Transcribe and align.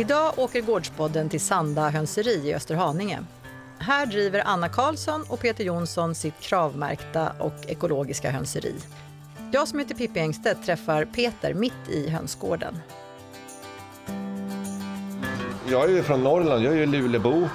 Idag 0.00 0.32
åker 0.36 0.60
Gårdspodden 0.60 1.28
till 1.28 1.40
Sanda 1.40 1.88
hönseri 1.88 2.48
i 2.48 2.54
Österhaninge. 2.54 3.18
Här 3.78 4.06
driver 4.06 4.42
Anna 4.46 4.68
Karlsson 4.68 5.24
och 5.28 5.40
Peter 5.40 5.64
Jonsson 5.64 6.14
sitt 6.14 6.40
kravmärkta 6.40 7.32
och 7.38 7.54
ekologiska 7.66 8.30
hönseri. 8.30 8.74
Jag 9.52 9.68
som 9.68 9.78
heter 9.78 9.94
Pippi 9.94 10.20
Engstedt 10.20 10.66
träffar 10.66 11.04
Peter 11.04 11.54
mitt 11.54 11.88
i 11.88 12.08
hönsgården. 12.08 12.78
Jag 15.68 15.84
är 15.84 15.88
ju 15.88 16.02
från 16.02 16.24
Norrland, 16.24 16.64
jag 16.64 16.72
är 16.72 16.76
ju 16.76 16.86
Lulebo. 16.86 17.48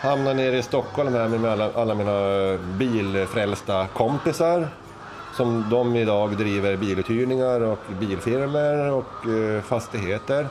Hamnade 0.00 0.34
nere 0.34 0.58
i 0.58 0.62
Stockholm 0.62 1.14
här 1.14 1.28
med 1.28 1.52
alla, 1.52 1.72
alla 1.72 1.94
mina 1.94 2.58
bilfrälsta 2.78 3.86
kompisar. 3.86 4.68
Som 5.36 5.70
de 5.70 5.96
idag 5.96 6.36
driver 6.36 6.76
biluthyrningar 6.76 7.60
och 7.60 7.80
bilfirmor 8.00 8.92
och 8.92 9.28
eh, 9.30 9.62
fastigheter. 9.62 10.48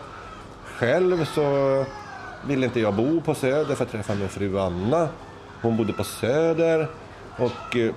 Själv 0.80 1.26
så 1.26 1.86
ville 2.48 2.66
inte 2.66 2.80
jag 2.80 2.94
bo 2.94 3.22
på 3.22 3.36
Söder 3.36 3.76
för 3.76 3.84
att 3.84 3.92
träffa 3.92 4.16
min 4.16 4.30
fru 4.30 4.60
Anna. 4.60 5.10
Hon 5.62 5.78
bodde 5.78 5.94
på 5.94 6.04
Söder 6.04 6.88
och 7.38 7.76
eh, 7.76 7.94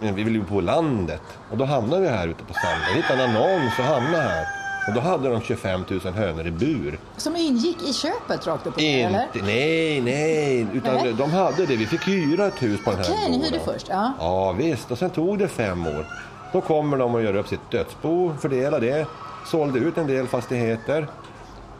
vi 0.00 0.12
ville 0.12 0.38
ju 0.38 0.40
bo 0.40 0.48
på 0.48 0.60
landet. 0.60 1.22
Och 1.50 1.58
då 1.58 1.64
hamnade 1.64 2.02
vi 2.02 2.08
här 2.08 2.28
ute 2.28 2.44
på 2.44 2.54
Sand. 2.54 2.82
Jag 2.88 2.96
hittade 2.96 3.22
en 3.22 3.30
annons 3.36 3.78
och 3.78 3.84
hamnade 3.84 4.22
här. 4.22 4.46
Och 4.88 4.94
då 4.94 5.00
hade 5.00 5.28
de 5.28 5.40
25 5.40 5.84
000 5.88 6.00
hönor 6.00 6.46
i 6.46 6.50
bur. 6.50 6.98
Som 7.16 7.36
ingick 7.36 7.82
i 7.82 7.92
köpet 7.92 8.46
rakt 8.46 8.66
upp 8.66 8.74
och 8.74 8.82
ner, 8.82 9.08
eller? 9.08 9.26
nej, 9.42 10.00
nej, 10.00 10.66
utan 10.72 10.94
Nej. 10.94 11.14
de 11.18 11.30
hade 11.30 11.66
det. 11.66 11.76
Vi 11.76 11.86
fick 11.86 12.08
hyra 12.08 12.46
ett 12.46 12.62
hus 12.62 12.84
på 12.84 12.90
den 12.90 12.98
här 13.00 13.06
Okej, 13.10 13.30
ni 13.30 13.44
hyrde 13.44 13.60
först, 13.64 13.86
ja. 13.88 14.12
Ja, 14.20 14.52
visst. 14.52 14.90
Och 14.90 14.98
sen 14.98 15.10
tog 15.10 15.38
det 15.38 15.48
fem 15.48 15.86
år. 15.86 16.06
Då 16.52 16.60
kommer 16.60 16.96
de 16.96 17.14
och 17.14 17.22
gör 17.22 17.36
upp 17.36 17.48
sitt 17.48 17.70
dödsbo, 17.70 18.34
fördela 18.40 18.78
det, 18.78 19.06
sålde 19.46 19.78
ut 19.78 19.98
en 19.98 20.06
del 20.06 20.26
fastigheter 20.26 21.06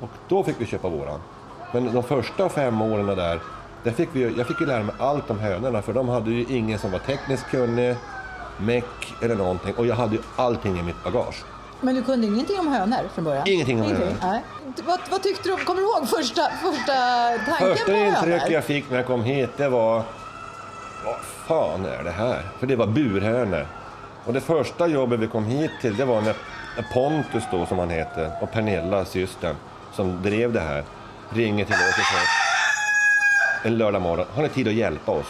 och 0.00 0.08
då 0.28 0.44
fick 0.44 0.61
vi 0.61 0.66
köpa 0.66 0.89
våran. 0.89 1.20
Men 1.72 1.92
de 1.92 2.02
första 2.02 2.48
fem 2.48 2.83
åren 2.83 3.06
där, 3.06 3.41
där 3.83 3.91
fick 3.92 4.08
vi, 4.12 4.34
jag 4.38 4.47
fick 4.47 4.61
ju 4.61 4.66
lära 4.66 4.83
mig 4.83 4.94
allt 4.98 5.30
om 5.30 5.38
hönorna 5.38 5.83
för 5.83 5.92
de 5.92 6.08
hade 6.08 6.30
ju 6.30 6.56
ingen 6.56 6.78
som 6.78 6.91
var 6.91 6.98
tekniskt 6.98 7.47
kunnig, 7.50 7.97
meck 8.58 9.14
eller 9.22 9.34
någonting 9.34 9.75
och 9.75 9.86
jag 9.86 9.94
hade 9.94 10.14
ju 10.14 10.22
allting 10.36 10.78
i 10.78 10.83
mitt 10.83 11.05
bagage. 11.05 11.44
Men 11.80 11.94
du 11.94 12.03
kunde 12.03 12.27
ingenting 12.27 12.61
om 12.61 12.69
hönor 12.69 13.08
från 13.14 13.25
början? 13.25 13.48
Ingenting 13.48 13.80
om 13.80 13.86
hönor. 13.86 14.12
Nej. 14.22 14.42
Vad, 14.86 15.00
vad 15.11 15.22
tyckte 15.22 15.48
du? 15.48 15.56
Kommer 15.56 15.80
du 15.80 15.86
ihåg 15.86 16.08
första, 16.08 16.42
första 16.42 16.92
tanken 17.47 17.69
Första 17.69 17.84
på 17.84 17.92
intrycket 17.92 18.41
hönor? 18.41 18.53
jag 18.53 18.64
fick 18.64 18.91
när 18.91 18.97
jag 18.97 19.06
kom 19.06 19.22
hit 19.22 19.50
det 19.56 19.69
var 19.69 20.03
Vad 21.05 21.16
fan 21.47 21.84
är 21.84 22.05
det 22.05 22.10
här? 22.10 22.42
För 22.58 22.66
det 22.66 22.77
var 22.77 22.86
burhönor. 22.86 23.66
Och 24.25 24.33
det 24.33 24.41
första 24.41 24.86
jobbet 24.86 25.20
vi 25.20 25.27
kom 25.27 25.44
hit 25.44 25.70
till 25.81 25.97
det 25.97 26.05
var 26.05 26.20
när 26.20 26.34
Pontus 26.92 27.44
då 27.50 27.66
som 27.66 27.78
han 27.78 27.91
heter 27.91 28.31
och 28.42 28.53
Pernilla, 28.53 29.05
systern, 29.05 29.56
som 29.97 30.22
drev 30.22 30.52
det 30.52 30.61
här, 30.61 30.84
ringer 31.30 31.64
till 31.64 31.75
oss 31.75 31.98
och 31.98 32.05
säger 32.05 32.27
en 33.62 33.78
lördag 33.78 34.03
morgon, 34.03 34.27
har 34.34 34.42
ni 34.42 34.48
tid 34.48 34.69
att 34.69 34.75
hjälpa 34.75 35.12
oss? 35.12 35.27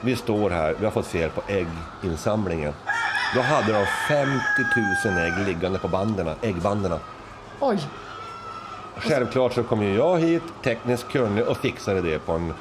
Vi 0.00 0.16
står 0.16 0.50
här, 0.50 0.74
vi 0.78 0.84
har 0.84 0.92
fått 0.92 1.06
fel 1.06 1.30
på 1.30 1.42
ägginsamlingen. 1.48 2.72
Då 3.34 3.40
hade 3.40 3.72
de 3.72 3.86
50 4.08 4.40
000 5.04 5.18
ägg 5.18 5.46
liggande 5.46 5.78
på 5.78 5.88
banden, 5.88 6.30
äggbanden. 6.42 6.98
Oj, 7.60 7.78
Självklart 8.96 9.52
så 9.54 9.62
kom 9.62 9.82
ju 9.82 9.94
jag 9.94 10.18
hit, 10.18 10.42
tekniskt 10.64 11.08
kunnig 11.08 11.46
och 11.46 11.56
fixade 11.56 12.02
det 12.02 12.18
på 12.18 12.32
en, 12.32 12.54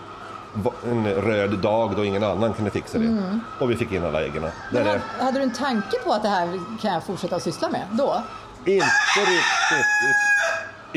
en 0.86 1.08
röd 1.08 1.58
dag 1.59 1.95
då 1.95 2.06
ingen 2.06 2.23
annan 2.23 2.54
kunde 2.54 2.72
fixa 2.72 3.00
det. 3.00 3.39
Och 3.59 3.72
vi 3.72 3.76
fick 3.76 3.92
in 3.92 4.06
alla 4.06 4.23
äggen. 4.23 4.44
Hade, 4.73 5.02
hade 5.20 5.39
du 5.39 5.44
en 5.44 5.54
tanke 5.54 5.98
på 6.04 6.14
att 6.14 6.23
det 6.23 6.30
här 6.30 6.60
kan 6.82 6.94
jag 6.94 7.04
fortsätta 7.04 7.39
syssla 7.39 7.70
med 7.70 7.86
då? 7.92 8.23
Inte 8.66 8.86
riktigt. 9.20 9.88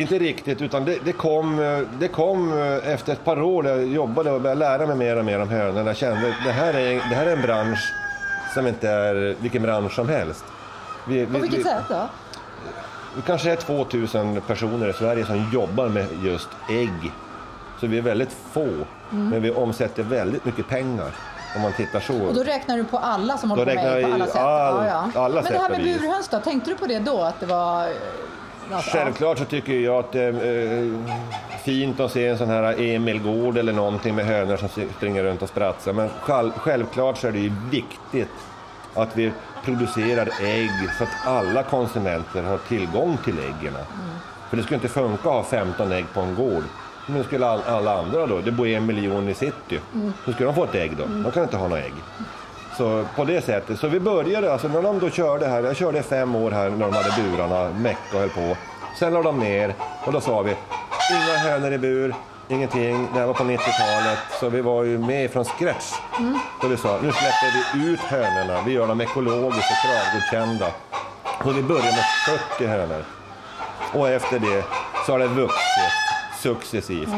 Inte 0.00 0.18
riktigt, 0.18 0.62
utan 0.62 0.84
det, 0.84 0.98
det, 1.04 1.12
kom, 1.12 1.60
eh, 1.60 1.78
det 1.98 2.08
kom 2.08 2.58
eh, 2.58 2.92
efter 2.92 3.12
ett 3.12 3.24
par 3.24 3.42
år 3.42 3.62
där 3.62 3.76
jag 3.76 3.86
jobbade 3.86 4.30
och 4.30 4.40
började 4.40 4.58
lära 4.58 4.86
mig 4.86 4.96
mer 4.96 5.16
och 5.16 5.24
mer 5.24 5.40
om 5.40 5.48
hönorna. 5.48 5.90
Jag 5.90 5.96
kände 5.96 6.28
att 6.28 6.44
det 6.44 6.52
här 6.52 6.74
är, 6.74 6.94
det 6.94 7.14
här 7.14 7.26
är 7.26 7.32
en 7.32 7.42
bransch 7.42 7.92
som 8.54 8.66
inte 8.66 8.88
är 8.88 9.36
vilken 9.40 9.62
bransch 9.62 9.94
som 9.94 10.08
helst. 10.08 10.44
Vi, 11.08 11.26
På 11.26 11.32
vi, 11.32 11.40
vilket 11.40 11.58
vi, 11.58 11.64
sätt 11.64 11.84
då? 11.88 12.08
Det 13.16 13.22
kanske 13.26 13.52
är 13.52 13.56
2000 13.56 14.40
personer 14.46 14.88
i 14.88 14.92
Sverige 14.92 15.26
som 15.26 15.50
jobbar 15.52 15.88
med 15.88 16.06
just 16.24 16.48
ägg. 16.70 17.12
Så 17.80 17.86
vi 17.86 17.98
är 17.98 18.02
väldigt 18.02 18.36
få, 18.52 18.68
men 19.10 19.42
vi 19.42 19.50
omsätter 19.50 20.02
väldigt 20.02 20.44
mycket 20.44 20.68
pengar 20.68 21.10
om 21.56 21.62
man 21.62 21.72
tittar 21.72 22.00
så. 22.00 22.22
Och 22.26 22.34
då 22.34 22.42
räknar 22.42 22.76
du 22.76 22.84
på 22.84 22.98
alla 22.98 23.38
som 23.38 23.50
håller 23.50 23.64
på 23.66 23.82
med 23.82 24.04
på 24.04 24.12
alla 24.14 24.26
sätt? 24.26 24.36
all- 24.36 25.16
alla 25.16 25.42
Men 25.42 25.52
det 25.52 25.58
här 25.58 25.70
med 25.70 25.82
burhöns 25.82 26.28
då, 26.28 26.38
tänkte 26.38 26.70
du 26.70 26.76
på 26.76 26.86
det 26.86 26.98
då? 26.98 27.22
Att 27.22 27.40
det 27.40 27.46
var... 27.46 27.88
eh, 28.70 28.76
alltså, 28.76 28.91
Självklart 28.91 29.38
så 29.38 29.44
tycker 29.44 29.72
jag 29.72 29.94
att 29.98 30.12
det 30.12 30.20
är 30.22 30.82
eh, 30.82 30.92
fint 31.64 32.00
att 32.00 32.12
se 32.12 32.26
en 32.26 32.38
sån 32.38 32.48
här 32.48 32.81
Emil 32.81 33.22
Gård 33.22 33.58
eller 33.58 33.72
någonting 33.72 34.14
med 34.14 34.26
hönor 34.26 34.56
som 34.56 34.69
springer 34.97 35.25
runt 35.25 35.42
och 35.42 35.48
sprattlar. 35.48 35.92
Men 35.92 36.08
själv, 36.20 36.50
självklart 36.56 37.19
så 37.19 37.28
är 37.28 37.32
det 37.32 37.38
ju 37.38 37.53
viktigt 37.70 38.28
att 38.94 39.16
vi 39.16 39.32
producerar 39.64 40.28
ägg 40.42 40.70
så 40.98 41.04
att 41.04 41.26
alla 41.26 41.62
konsumenter 41.62 42.42
har 42.42 42.59
tillgång 42.59 43.19
till 43.25 43.38
äggen. 43.38 43.75
För 44.50 44.56
det 44.56 44.62
skulle 44.62 44.75
inte 44.76 44.88
funka 44.88 45.28
att 45.28 45.34
ha 45.34 45.42
15 45.44 45.92
ägg 45.92 46.04
på 46.14 46.20
en 46.20 46.34
gård. 46.34 46.62
Men 47.06 47.25
skulle 47.25 47.47
all- 47.47 47.62
alla 47.66 47.98
andra 47.98 48.26
då, 48.26 48.38
det 48.41 48.50
bor 48.53 48.66
en 48.66 48.86
miljon 48.86 49.28
i 49.28 49.34
city, 49.34 49.80
hur 50.25 50.32
ska 50.32 50.44
de 50.44 50.54
få 50.54 50.64
ett 50.64 50.75
ägg 50.75 50.97
då? 50.97 51.04
De 51.04 51.30
kan 51.32 51.42
inte 51.42 51.56
ha 51.56 51.69
några 51.69 51.82
ägg. 51.82 51.92
Så 52.80 53.04
på 53.16 53.24
det 53.24 53.44
sättet. 53.44 53.78
Så 53.78 53.88
vi 53.88 54.00
började, 54.00 54.52
alltså 54.52 54.68
när 54.68 54.82
de 54.82 54.98
då 54.98 55.10
körde 55.10 55.46
här, 55.46 55.62
jag 55.62 55.76
körde 55.76 56.02
fem 56.02 56.34
år 56.34 56.50
här 56.50 56.70
när 56.70 56.86
de 56.86 56.94
hade 56.94 57.22
burarna, 57.22 57.70
meck 57.78 57.98
och 58.12 58.20
höll 58.20 58.28
på. 58.28 58.56
Sen 58.98 59.12
la 59.12 59.22
de 59.22 59.38
ner 59.38 59.74
och 60.04 60.12
då 60.12 60.20
sa 60.20 60.42
vi, 60.42 60.50
inga 61.10 61.38
hönor 61.38 61.72
i 61.72 61.78
bur, 61.78 62.14
ingenting. 62.48 63.08
Det 63.12 63.18
här 63.18 63.26
var 63.26 63.34
på 63.34 63.44
90-talet, 63.44 64.18
så 64.41 64.48
vi 64.48 64.60
var 64.60 64.84
ju 64.84 64.98
med 64.98 65.30
från 65.30 65.44
scratch. 65.44 65.92
Så 66.60 66.68
vi 66.68 66.76
sa, 66.76 66.98
nu 67.02 67.12
släpper 67.12 67.78
vi 67.78 67.92
ut 67.92 68.00
hönorna, 68.00 68.62
vi 68.66 68.72
gör 68.72 68.86
dem 68.86 69.00
ekologiskt 69.00 69.70
och 69.70 69.91
kravgodkända. 69.91 70.66
Och 71.22 71.56
vi 71.58 71.62
började 71.62 71.86
med 71.86 72.38
40 72.58 72.66
hönor. 72.66 73.04
Och 73.92 74.08
efter 74.08 74.38
det 74.38 74.64
så 75.06 75.12
har 75.12 75.18
det 75.18 75.26
vuxit 75.26 75.92
successivt. 76.42 77.08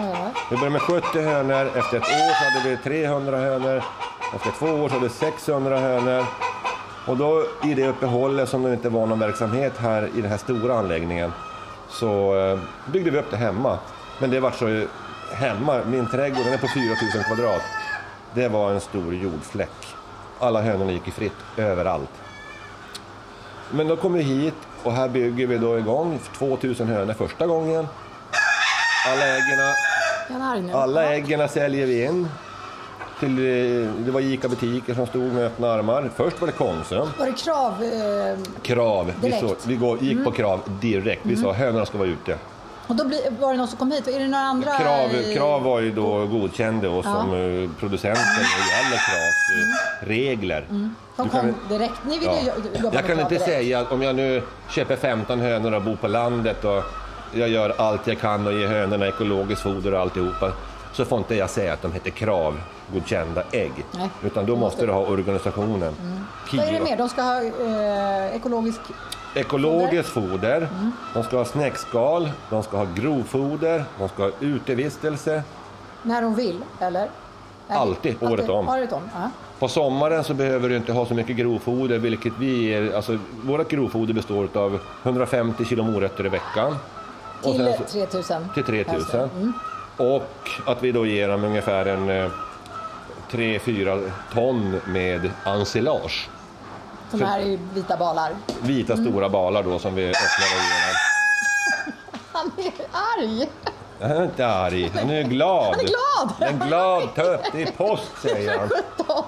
Vi 0.51 0.57
började 0.57 0.71
med 0.71 0.83
70 0.83 1.21
hönor, 1.21 1.67
efter 1.77 1.97
ett 1.97 2.03
år 2.03 2.35
så 2.35 2.45
hade 2.45 2.71
vi 2.71 2.77
300 2.77 3.37
hönor, 3.37 3.83
efter 4.35 4.51
två 4.51 4.67
år 4.67 4.89
så 4.89 4.95
hade 4.95 5.09
vi 5.09 5.15
600 5.15 5.79
hönor. 5.79 6.25
Och 7.07 7.17
då 7.17 7.45
i 7.65 7.75
det 7.75 7.89
uppehållet 7.89 8.49
som 8.49 8.63
det 8.63 8.73
inte 8.73 8.89
var 8.89 9.07
någon 9.07 9.19
verksamhet 9.19 9.73
här 9.79 10.11
i 10.15 10.21
den 10.21 10.31
här 10.31 10.39
stora 10.39 10.79
anläggningen 10.79 11.33
så 11.89 12.37
eh, 12.37 12.59
byggde 12.93 13.11
vi 13.11 13.19
upp 13.19 13.31
det 13.31 13.37
hemma. 13.37 13.79
Men 14.19 14.31
det 14.31 14.41
var 14.41 14.51
så 14.51 14.87
hemma, 15.35 15.81
min 15.87 16.07
trädgård 16.11 16.45
den 16.45 16.53
är 16.55 16.59
på 16.59 16.69
4000 16.69 17.25
kvadrat. 17.25 17.63
Det 18.35 18.49
var 18.49 18.71
en 18.71 18.81
stor 18.81 19.15
jordfläck. 19.15 19.95
Alla 20.39 20.63
hönorna 20.63 20.93
gick 20.93 21.09
i 21.09 21.11
fritt 21.11 21.33
överallt. 21.57 22.11
Men 23.71 23.89
då 23.89 23.97
kom 23.97 24.13
vi 24.13 24.23
hit 24.23 24.55
och 24.83 24.93
här 24.93 25.09
bygger 25.09 25.47
vi 25.47 25.59
då 25.59 25.79
igång 25.79 26.19
2000 26.39 26.89
hönor 26.89 27.15
första 27.15 27.47
gången. 27.47 27.87
Alla 30.75 31.05
äggen 31.15 31.49
säljer 31.49 31.87
vi 31.87 32.05
in. 32.05 32.29
Till, 33.23 33.39
eh, 33.39 33.91
det 34.05 34.11
var 34.11 34.21
ICA-butiker 34.21 34.95
som 34.95 35.07
stod 35.07 35.23
med 35.33 35.47
öppna 35.47 35.73
armar. 35.73 36.11
Först 36.17 36.41
var 36.41 36.47
det 36.47 36.53
Konsum. 36.53 37.09
Var 37.19 37.27
det 37.27 37.33
krav? 37.33 37.73
Eh, 37.83 38.39
Krav. 38.63 39.07
Vi, 39.21 39.29
Direkt. 39.29 39.43
Mm. 39.43 39.55
så, 39.61 39.69
vi 39.69 39.77
går, 39.77 39.99
gick 40.03 40.25
på 40.25 40.31
krav 40.31 40.61
direkt. 40.81 41.21
Vi 41.23 41.37
sa 41.37 41.53
hönorna 41.53 41.87
ska 41.87 41.99
vara 41.99 42.09
ute. 42.09 42.37
och 42.87 42.97
då 42.97 43.05
var 43.41 43.51
det 43.53 43.59
någon 43.59 43.69
som 43.69 43.79
kom 43.79 43.93
hit? 43.93 44.09
Är 44.09 44.19
det 44.19 44.29
några 44.29 44.45
andra? 44.45 44.71
Krav, 44.79 45.09
krav 45.35 45.63
var 45.63 45.81
ju 45.81 45.91
då 45.93 46.27
godkände 46.27 46.89
oss 46.89 47.05
som 47.05 47.15
eh, 47.15 47.71
producenter 47.81 48.23
när 48.23 48.59
det 48.59 48.73
gäller 48.75 48.97
kravs 49.09 49.51
eh, 50.03 50.07
regler. 50.09 50.67
Mm. 50.71 50.95
De 51.17 51.29
kom 51.29 51.41
kan- 51.41 51.55
direkt. 51.69 52.01
Ni 52.09 52.19
ville 52.19 52.33
Ja. 52.47 52.53
jobba 52.83 52.95
Jag 52.97 53.07
kan 53.07 53.19
inte 53.19 53.29
direkt. 53.29 53.45
säga 53.45 53.81
att 53.81 53.93
om 53.93 54.03
jag 54.03 54.15
nu 54.17 54.43
köper 54.71 54.97
15 54.97 55.41
hönor 55.41 55.73
och 55.75 55.83
bor 55.83 55.97
på 55.97 56.09
landet 56.09 56.65
och 56.65 56.83
jag 57.35 57.49
gör 57.49 57.75
allt 57.79 58.07
jag 58.07 58.21
kan 58.21 58.47
och 58.47 58.53
ger 58.53 58.67
hönorna 58.69 59.07
ekologiskt 59.09 59.63
foder 59.63 59.95
och 59.95 60.01
alltihopa 60.01 60.53
så 60.93 61.05
får 61.05 61.19
inte 61.19 61.35
jag 61.35 61.51
säga 61.51 61.73
att 61.73 61.83
de 61.83 61.93
heter 61.93 62.11
kravgodkända 62.11 63.43
ägg. 63.53 63.73
Nej, 63.93 64.09
Utan 64.25 64.47
då 64.47 64.57
måste 64.57 64.87
du 64.87 64.93
ha 64.93 65.01
organisationen. 65.07 65.95
Vad 66.53 66.67
är 66.67 66.73
det 66.73 66.81
mer? 66.81 66.97
De 66.97 67.09
ska 67.09 67.23
ha 67.23 67.43
eh, 67.43 68.37
ekologisk... 68.37 68.81
Ekologiskt 69.35 70.09
foder, 70.09 70.69
de 71.15 71.23
ska 71.23 71.37
ha 71.37 71.45
snäckskal, 71.45 72.31
de 72.51 72.63
ska 72.63 72.77
ha 72.77 72.87
grovfoder, 72.95 73.85
de 73.99 74.09
ska 74.09 74.23
ha 74.23 74.31
utevistelse. 74.41 75.43
När 76.03 76.23
de 76.23 76.35
vill, 76.35 76.61
eller? 76.81 77.09
Alltid, 77.69 78.17
året 78.23 78.49
om. 78.49 78.69
Året 78.69 78.93
om, 78.93 79.03
ja. 79.15 79.31
På 79.59 79.69
sommaren 79.69 80.25
så 80.25 80.35
behöver 80.35 80.69
du 80.69 80.77
inte 80.77 80.93
ha 80.93 81.07
så 81.07 81.15
mycket 81.15 81.37
grovfoder, 81.37 81.99
vilket 81.99 82.33
vi 82.39 82.63
ger. 82.63 82.95
Alltså, 82.97 83.19
vårt 83.43 83.71
grovfoder 83.71 84.15
består 84.15 84.49
av 84.55 84.79
150 85.03 85.65
kilo 85.65 85.83
morötter 85.83 86.27
i 86.27 86.29
veckan. 86.29 86.77
Och 87.43 87.53
Till 87.53 87.65
sen 87.65 87.75
så- 87.79 87.93
3000. 87.93 88.49
till 88.55 88.65
3000. 88.65 89.21
Mm. 89.21 89.53
Och 90.03 90.49
att 90.67 90.83
vi 90.83 90.93
då 90.93 91.07
ger 91.07 91.29
dem 91.29 91.45
ungefär 91.45 91.87
en 91.87 92.11
eh, 92.11 92.31
3-4 93.31 94.11
ton 94.35 94.81
med 94.87 95.31
ensilage. 95.47 96.29
Som 97.11 97.19
För- 97.19 97.27
är 97.27 97.59
vita 97.75 97.97
balar. 97.97 98.31
Vita 98.63 98.93
Mm. 98.93 99.05
stora 99.11 99.29
balar 99.29 99.63
då 99.63 99.79
som 99.79 99.95
vi 99.95 100.03
öppnar 100.09 100.49
och 100.57 100.63
ger. 100.63 100.97
Han 102.33 102.53
är 102.59 102.73
arg! 103.19 103.49
Han 104.01 104.11
är 104.11 104.25
inte 104.25 104.47
arg, 104.47 104.91
han 104.95 105.11
är 105.11 105.23
glad. 105.23 105.65
Han 105.77 105.81
är 105.81 105.85
glad! 105.85 106.51
En 106.53 106.69
glad 106.69 107.15
tupp, 107.15 107.41
det 107.53 107.63
är 107.63 107.71
påsk 107.73 108.03
säger 108.23 108.59
han. 108.59 108.69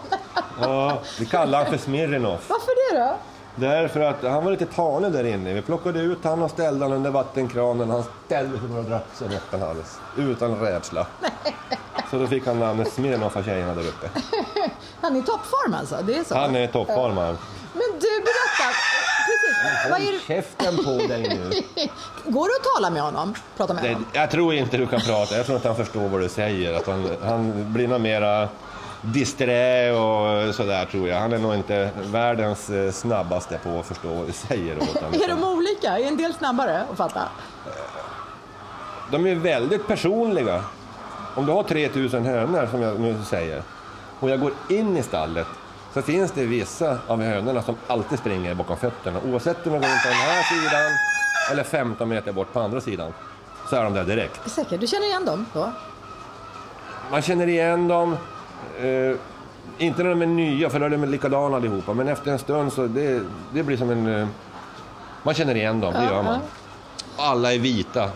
Ja, 0.60 0.98
vi 1.18 1.26
kallar 1.26 1.58
han 1.64 1.70
för 1.72 1.78
Smirnoff. 1.78 2.40
Varför 2.50 2.92
det 2.94 2.98
då? 3.00 3.16
Därför 3.56 4.00
att 4.00 4.22
han 4.22 4.44
var 4.44 4.50
lite 4.50 4.66
tanig 4.66 5.12
där 5.12 5.24
inne. 5.24 5.54
Vi 5.54 5.62
plockade 5.62 6.00
ut 6.00 6.18
han 6.24 6.42
och 6.42 6.50
ställde 6.50 6.84
han 6.84 6.92
under 6.92 7.10
vattenkranen. 7.10 7.90
Han 7.90 8.04
ställde 8.26 8.58
sig 8.58 8.68
bara 8.68 8.78
och 8.78 8.84
drack 8.84 9.06
sig 9.14 9.36
öppen 9.36 9.60
hals. 9.60 9.98
Utan 10.16 10.60
rädsla. 10.60 11.06
Så 12.10 12.18
då 12.18 12.26
fick 12.26 12.46
han 12.46 12.58
namnet 12.58 12.92
Smirnoff 12.92 13.36
av 13.36 13.42
tjejerna 13.42 13.74
där 13.74 13.82
uppe. 13.88 14.08
Han 15.00 15.16
är 15.16 15.20
i 15.20 15.22
toppform 15.22 15.74
alltså? 15.74 15.96
Det 16.06 16.18
är 16.18 16.24
så? 16.24 16.34
Han 16.34 16.56
är 16.56 16.66
toppformad. 16.66 17.36
Men 17.72 17.82
du, 18.00 18.20
berätta. 18.20 18.74
Precis. 19.26 19.90
Vad 19.90 20.00
är 20.00 20.04
Håll 20.04 20.20
käften 20.26 20.76
på 20.76 20.90
dig 20.90 21.22
nu. 21.28 21.50
Går 22.30 22.48
det 22.48 22.54
att 22.60 22.74
tala 22.74 22.90
med 22.90 23.02
honom? 23.02 23.34
Prata 23.56 23.74
med 23.74 23.82
honom? 23.82 24.06
jag 24.12 24.30
tror 24.30 24.54
inte 24.54 24.76
du 24.76 24.86
kan 24.86 25.00
prata. 25.00 25.36
Jag 25.36 25.46
tror 25.46 25.56
inte 25.56 25.68
han 25.68 25.76
förstår 25.76 26.08
vad 26.08 26.20
du 26.20 26.28
säger. 26.28 26.74
Att 26.74 26.86
han, 26.86 27.08
han 27.22 27.72
blir 27.72 27.88
nog 27.88 28.00
mera 28.00 28.48
disträ 29.04 29.92
och 29.92 30.54
sådär 30.54 30.84
tror 30.84 31.08
jag. 31.08 31.20
Han 31.20 31.32
är 31.32 31.38
nog 31.38 31.54
inte 31.54 31.90
världens 31.96 32.70
eh, 32.70 32.92
snabbaste 32.92 33.58
på 33.62 33.78
att 33.78 33.86
förstå 33.86 34.08
vad 34.08 34.26
du 34.26 34.32
säger. 34.32 34.76
Utan, 34.76 35.14
Är 35.22 35.28
de 35.28 35.44
olika? 35.44 35.98
Är 35.98 36.08
en 36.08 36.16
del 36.16 36.34
snabbare 36.34 36.84
att 36.90 36.96
fatta? 36.96 37.28
de 39.10 39.26
är 39.26 39.34
väldigt 39.34 39.86
personliga. 39.86 40.64
Om 41.34 41.46
du 41.46 41.52
har 41.52 41.62
3000 41.62 42.24
hönor 42.24 42.68
som 42.70 42.82
jag 42.82 43.00
nu 43.00 43.16
säger 43.24 43.62
och 44.20 44.30
jag 44.30 44.40
går 44.40 44.52
in 44.68 44.96
i 44.96 45.02
stallet 45.02 45.46
så 45.94 46.02
finns 46.02 46.32
det 46.32 46.44
vissa 46.44 46.98
av 47.06 47.22
hönorna 47.22 47.62
som 47.62 47.76
alltid 47.86 48.18
springer 48.18 48.54
bakom 48.54 48.76
fötterna. 48.76 49.20
Oavsett 49.26 49.66
om 49.66 49.72
jag 49.72 49.82
går 49.82 49.90
in 49.90 49.98
på 50.02 50.08
den 50.08 50.16
här 50.16 50.42
sidan 50.42 50.90
eller 51.52 51.64
15 51.64 52.08
meter 52.08 52.32
bort 52.32 52.52
på 52.52 52.60
andra 52.60 52.80
sidan 52.80 53.12
så 53.70 53.76
är 53.76 53.84
de 53.84 53.94
där 53.94 54.04
direkt. 54.04 54.50
Säkert. 54.50 54.80
Du 54.80 54.86
känner 54.86 55.06
igen 55.06 55.24
dem 55.24 55.46
då? 55.52 55.72
Man 57.10 57.22
känner 57.22 57.46
igen 57.46 57.88
dem. 57.88 58.16
Eh, 58.80 59.16
inte 59.78 60.02
när 60.02 60.10
de 60.10 60.22
är 60.22 60.26
nya, 60.26 60.70
för 60.70 60.80
då 60.80 60.86
är 60.86 60.90
de 60.90 61.04
likadana 61.04 61.56
allihopa. 61.56 61.94
Men 61.94 62.08
efter 62.08 62.32
en 62.32 62.38
stund 62.38 62.72
så 62.72 62.86
det, 62.86 63.22
det 63.52 63.62
blir 63.62 63.76
som 63.76 63.90
en... 63.90 64.20
Eh, 64.20 64.28
man 65.22 65.34
känner 65.34 65.54
igen 65.54 65.80
dem, 65.80 65.94
det 65.94 66.04
gör 66.04 66.22
man. 66.22 66.40
Alla 67.16 67.54
är 67.54 67.58
vita. 67.58 68.10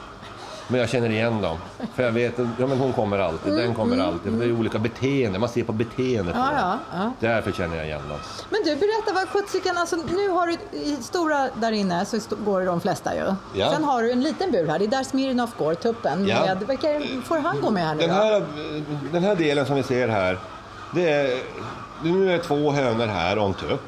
Men 0.70 0.80
jag 0.80 0.88
känner 0.88 1.10
igen 1.10 1.42
dem. 1.42 1.56
För 1.94 2.02
jag 2.02 2.12
vet 2.12 2.38
att 2.38 2.46
ja, 2.58 2.66
men 2.66 2.78
hon 2.78 2.92
kommer 2.92 3.18
alltid, 3.18 3.52
den 3.52 3.74
kommer 3.74 3.98
alltid. 3.98 4.32
Det 4.32 4.44
är 4.44 4.52
olika 4.52 4.78
beteenden, 4.78 5.40
man 5.40 5.50
ser 5.50 5.64
på 5.64 5.72
beteendet 5.72 6.34
på 6.34 6.40
Ja, 6.40 6.44
dem. 6.46 6.78
ja, 6.92 6.98
ja. 6.98 7.12
Därför 7.20 7.52
känner 7.52 7.76
jag 7.76 7.86
igen 7.86 8.00
dem. 8.08 8.18
Men 8.50 8.60
du, 8.64 8.76
berätta 8.76 9.12
vad 9.14 9.28
sjuttsiken, 9.28 9.78
alltså 9.78 9.96
nu 9.96 10.28
har 10.28 10.46
du 10.46 10.52
i 10.78 10.96
stora 11.00 11.48
där 11.54 11.72
inne 11.72 12.04
så 12.04 12.16
st- 12.16 12.36
går 12.44 12.62
de 12.66 12.80
flesta 12.80 13.14
ju. 13.14 13.34
Ja. 13.54 13.70
Sen 13.72 13.84
har 13.84 14.02
du 14.02 14.12
en 14.12 14.22
liten 14.22 14.50
bur 14.50 14.66
här, 14.66 14.78
det 14.78 14.84
är 14.84 14.88
där 14.88 15.02
Smirnoff 15.02 15.50
går, 15.58 15.74
tuppen. 15.74 16.26
Ja. 16.28 16.40
Med, 16.46 16.58
vilka 16.68 16.88
får 17.24 17.38
han 17.38 17.60
gå 17.60 17.70
med 17.70 17.86
här 17.86 17.94
nu 17.94 18.00
Den 18.00 18.10
då? 18.10 18.14
här, 18.16 18.42
den 19.12 19.22
här 19.24 19.34
delen 19.36 19.66
som 19.66 19.76
vi 19.76 19.82
ser 19.82 20.08
här, 20.08 20.38
det 20.94 21.10
är, 21.10 21.38
nu 22.02 22.32
är 22.34 22.38
två 22.38 22.70
hönor 22.72 23.06
här 23.06 23.38
och 23.38 23.46
en 23.46 23.54
tupp. 23.54 23.80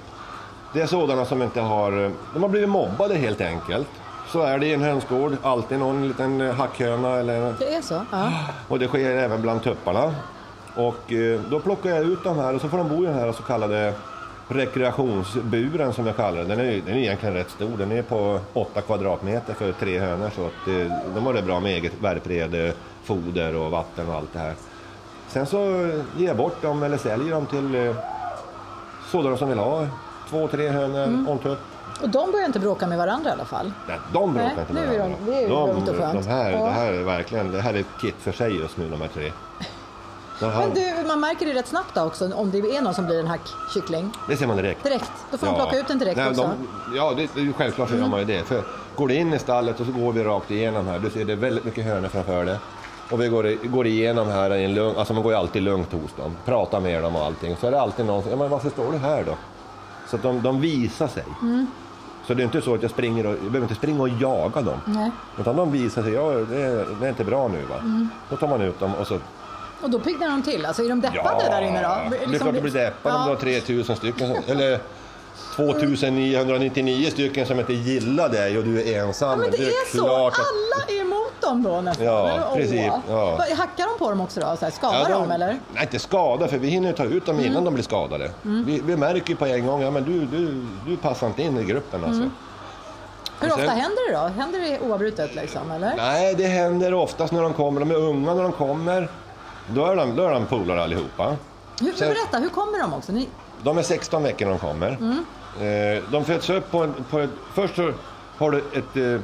Det 0.73 0.81
är 0.82 0.87
sådana 0.87 1.25
som 1.25 1.43
inte 1.43 1.61
har, 1.61 2.12
de 2.35 2.43
har 2.43 2.49
blivit 2.49 2.69
mobbade 2.69 3.15
helt 3.15 3.41
enkelt. 3.41 3.88
Så 4.32 4.43
är 4.43 4.59
det 4.59 4.67
i 4.67 4.75
en 4.75 4.82
hönsgård, 4.82 5.37
alltid 5.43 5.79
någon 5.79 6.09
liten 6.09 6.41
hackhöna 6.41 7.17
eller, 7.17 7.55
Det 7.59 7.75
är 7.75 7.82
så? 7.82 8.00
Ja. 8.11 8.32
och 8.69 8.79
det 8.79 8.88
sker 8.88 9.11
även 9.11 9.43
bland 9.43 9.62
tupparna. 9.62 10.15
Och 10.75 11.12
eh, 11.12 11.41
då 11.50 11.61
plockar 11.61 11.91
jag 11.91 12.05
ut 12.05 12.25
dem 12.25 12.38
här 12.38 12.55
och 12.55 12.61
så 12.61 12.69
får 12.69 12.79
de 12.79 12.88
bo 12.88 13.03
i 13.05 13.06
den 13.06 13.15
här 13.15 13.32
så 13.32 13.43
kallade 13.43 13.94
rekreationsburen 14.49 15.93
som 15.93 16.06
jag 16.06 16.17
kallar 16.17 16.38
den. 16.38 16.49
Den 16.49 16.61
är, 16.61 16.82
den 16.87 16.94
är 16.94 16.99
egentligen 16.99 17.35
rätt 17.35 17.50
stor, 17.50 17.77
den 17.79 17.93
är 17.93 18.03
på 18.03 18.41
8 18.53 18.81
kvadratmeter 18.81 19.55
för 19.55 19.73
tre 19.73 19.99
hönor 19.99 20.31
så 20.37 20.47
att 20.47 20.69
eh, 20.69 21.15
de 21.15 21.27
har 21.27 21.35
det 21.35 21.43
bra 21.43 21.61
med 21.61 21.73
eget 21.73 21.93
värprede, 22.00 22.73
foder 23.05 23.56
och 23.56 23.71
vatten 23.71 24.09
och 24.09 24.15
allt 24.15 24.32
det 24.32 24.38
här. 24.38 24.55
Sen 25.29 25.47
så 25.47 25.59
ger 26.17 26.27
jag 26.27 26.37
bort 26.37 26.62
dem 26.62 26.82
eller 26.82 26.97
säljer 26.97 27.31
dem 27.31 27.47
till 27.47 27.75
eh, 27.75 27.94
sådana 29.11 29.37
som 29.37 29.49
vill 29.49 29.59
ha 29.59 29.87
två, 30.29 30.49
tre 30.49 30.69
hönor 30.69 31.25
och 31.29 31.32
en 31.32 31.38
tupp. 31.38 31.59
Och 32.02 32.08
de 32.08 32.32
börjar 32.32 32.47
inte 32.47 32.58
bråka 32.61 32.87
med 32.87 32.99
varandra 32.99 33.31
i 33.31 33.32
alla 33.32 33.44
fall? 33.44 33.73
Nej, 33.88 33.99
de 34.12 34.32
bråkar 34.35 34.49
Nej, 34.49 34.56
inte 34.61 34.73
med 34.73 34.82
är 34.82 34.91
de- 34.91 34.97
varandra. 34.99 35.17
det 35.26 35.44
är 35.44 35.49
lugnt 35.49 35.88
och 35.88 35.97
skönt. 35.97 36.25
De 36.25 36.31
här, 36.31 36.50
Ja. 36.52 36.64
det 36.64 36.70
här 36.70 36.93
är 36.93 37.02
verkligen 37.02 37.52
det 37.52 37.61
här 37.61 37.75
är 37.75 37.79
ett 37.81 37.87
kit 38.00 38.14
för 38.19 38.32
sig 38.32 38.56
just 38.61 38.76
nu, 38.76 38.88
de 38.91 39.00
här 39.00 39.08
tre. 39.08 39.32
De 40.41 40.47
Men 40.47 40.75
du, 40.75 41.08
man 41.08 41.20
märker 41.20 41.47
det 41.47 41.52
rätt 41.55 41.69
snabbt 41.69 41.94
då 41.94 42.02
också 42.02 42.35
om 42.35 42.50
det 42.50 42.58
är 42.58 42.82
någon 42.82 42.94
som 42.94 43.06
blir 43.06 43.20
en 43.20 43.26
hackkyckling. 43.26 44.12
det 44.29 44.37
ser 44.37 44.47
man 44.47 44.56
direkt. 44.56 44.85
Direkt, 44.85 45.12
då 45.31 45.38
får 45.38 45.47
de 45.47 45.55
plocka 45.55 45.79
ut 45.79 45.88
den 45.88 45.99
direkt 45.99 46.17
Nej, 46.17 46.29
också. 46.29 46.43
Mm. 46.43 46.56
De, 46.91 46.97
ja, 46.97 47.12
det, 47.17 47.29
det 47.35 47.52
självklart 47.52 47.88
så 47.88 47.97
gör 47.97 48.06
man 48.08 48.19
ju 48.20 48.25
det. 48.26 48.44
För 48.44 48.62
går 48.96 49.08
du 49.08 49.14
in 49.14 49.35
i 49.35 49.38
stallet 49.38 49.81
och 49.81 49.87
så 49.87 49.93
går 49.93 50.12
vi 50.12 50.25
rakt 50.25 50.50
igenom 50.50 50.87
här, 50.87 50.99
du 50.99 51.11
ser 51.11 51.25
det 51.25 51.32
är 51.32 51.37
väldigt 51.37 51.64
mycket 51.64 51.85
hönor 51.85 52.08
framför 52.08 52.44
dig. 52.44 52.58
Och 53.11 53.20
vi 53.20 53.29
går, 53.29 53.69
går 53.69 53.87
igenom 53.87 54.29
här 54.29 54.55
i 54.55 54.64
en 54.64 54.75
lugn, 54.75 54.96
alltså 54.99 55.14
man 55.14 55.23
går 55.23 55.32
ju 55.32 55.38
alltid 55.38 55.62
lugnt 55.62 55.93
hos 55.93 56.12
dem, 56.17 56.37
pratar 56.44 56.81
med 56.81 57.03
dem 57.03 57.17
och 57.17 57.25
allting. 57.25 57.56
Så 57.61 57.67
är 57.67 57.70
det 57.70 57.81
alltid 57.81 58.06
någon 58.06 58.23
som, 58.23 58.31
ja 58.31 58.37
men 58.37 58.50
varför 58.50 58.70
står 58.70 58.93
du 58.93 58.99
här 58.99 59.25
då? 59.25 59.37
Så 60.08 60.17
att 60.17 60.23
de, 60.23 60.43
de 60.43 60.61
visar 60.61 61.08
sig. 61.08 61.25
Mm. 61.43 61.67
Så 62.31 62.35
det 62.35 62.43
är 62.43 62.44
inte 62.44 62.62
så 62.62 62.75
att 62.75 62.82
jag 62.82 62.91
springer 62.91 63.27
och, 63.27 63.32
jag 63.32 63.38
behöver 63.41 63.62
inte 63.62 63.75
springa 63.75 64.03
och 64.03 64.09
jaga 64.09 64.61
dem. 64.62 64.81
Nej. 64.85 65.11
Utan 65.41 65.56
de 65.56 65.73
visar 65.73 66.03
sig, 66.03 66.12
ja 66.12 66.23
det 66.31 66.62
är, 66.62 66.87
det 67.00 67.06
är 67.06 67.09
inte 67.09 67.25
bra 67.25 67.49
nu 67.49 67.62
va. 67.71 67.77
Mm. 67.79 68.09
Då 68.31 68.37
tar 68.37 68.49
man 68.49 68.61
ut 68.62 68.81
dem 68.81 68.94
och 68.94 69.06
så 69.06 69.19
Och 69.81 69.91
då 69.91 69.99
piggnar 70.00 70.29
de 70.29 70.43
till. 70.43 70.67
Alltså 70.67 70.82
är 70.82 70.88
de 70.88 71.00
deppade 71.00 71.44
där 71.50 71.62
inne 71.62 71.82
då? 71.82 72.17
det 72.31 72.35
är 72.37 72.38
klart 72.38 72.55
det 72.55 72.61
blir 72.61 72.73
deppade 72.73 73.15
om 73.15 73.21
Ja. 73.21 73.37
du 73.41 73.47
har 73.50 73.59
3000 73.61 73.97
stycken, 73.97 74.37
eller 74.47 74.79
2999 75.56 77.11
stycken 77.11 77.47
som 77.47 77.61
inte 77.61 77.73
gillar 77.73 78.29
dig 78.29 78.59
och 78.59 78.65
du 78.65 78.82
är 78.82 79.00
ensam. 79.05 79.31
Ja, 79.31 79.37
men 79.37 79.50
det 79.50 79.56
är 79.56 79.97
så. 79.97 80.05
klart 80.05 80.32
att- 80.32 80.38
Alla 80.38 81.00
är 81.00 81.00
dem 81.50 81.62
då 81.62 81.81
nästan. 81.81 82.06
Ja, 82.06 82.52
precis, 82.55 82.81
ja. 83.08 83.38
Hackar 83.56 83.87
de 83.93 83.99
på 83.99 84.11
dem 84.11 84.20
också 84.20 84.41
då? 84.41 84.56
Så 84.56 84.64
här, 84.64 84.70
skadar 84.73 84.99
Ja, 84.99 85.05
de- 85.08 85.12
dem 85.12 85.31
eller? 85.31 85.47
Mm. 85.49 85.61
Nej, 85.75 85.82
inte 85.82 85.99
skada, 85.99 86.49
för 86.49 86.58
vi 86.58 86.69
hinner 86.69 86.88
ju 86.88 86.94
ta 86.94 87.05
ut 87.05 87.26
dem 87.26 87.41
innan 87.41 87.64
de 87.64 87.75
blir 87.75 87.85
skadade. 87.85 88.31
Vi, 88.43 88.81
vi 88.85 88.97
märker 88.97 89.29
ju 89.31 89.37
på 89.37 89.47
en 89.47 89.67
gång, 89.67 89.82
ja 89.82 89.91
men 89.91 90.05
du, 90.05 90.26
du, 90.26 90.67
du 90.87 90.97
passar 90.97 91.26
inte 91.26 91.43
in 91.43 91.58
i 91.58 91.64
gruppen 91.64 92.05
alltså. 92.05 92.20
Mm. 92.20 92.32
Hur 93.41 93.49
sen- 93.49 93.58
ofta 93.61 93.70
händer 93.73 94.11
det 94.12 94.19
då? 94.19 94.26
Händer 94.43 94.61
det 94.61 94.81
oavbrutet 94.81 95.35
liksom 95.35 95.70
eller? 95.70 95.93
Nej, 95.97 96.35
det 96.35 96.47
händer 96.47 96.94
oftast 96.94 97.32
när 97.32 97.43
de 97.43 97.53
kommer, 97.53 97.81
de 97.81 97.91
är 97.91 97.94
unga 97.96 98.35
när 98.35 98.43
de 98.43 98.53
kommer. 98.53 99.08
Då 99.69 99.87
är 99.87 99.96
de, 99.96 100.17
då 100.17 100.23
är 100.26 100.31
de 100.31 100.46
polare 100.46 100.82
allihopa. 100.82 101.36
Hur, 101.81 101.93
Sen- 101.93 102.08
berätta, 102.08 102.39
hur 102.39 102.48
kommer 102.48 102.79
de 102.81 102.94
också? 102.94 103.13
Ni, 103.13 103.29
De 103.63 103.79
är 103.79 103.82
16 103.82 104.22
veckor 104.22 104.46
när 104.46 104.53
de 104.53 104.58
kommer. 104.58 104.91
Eh, 104.91 106.03
De 106.13 106.25
föds 106.25 106.51
upp 106.51 106.70
på, 106.70 106.82
en, 106.82 106.94
på 107.10 107.19
ett, 107.19 107.31
Först 107.55 107.77
så 107.77 107.93
har 108.39 108.51
du 108.51 108.58
ett 108.58 108.96
eh, 108.96 109.20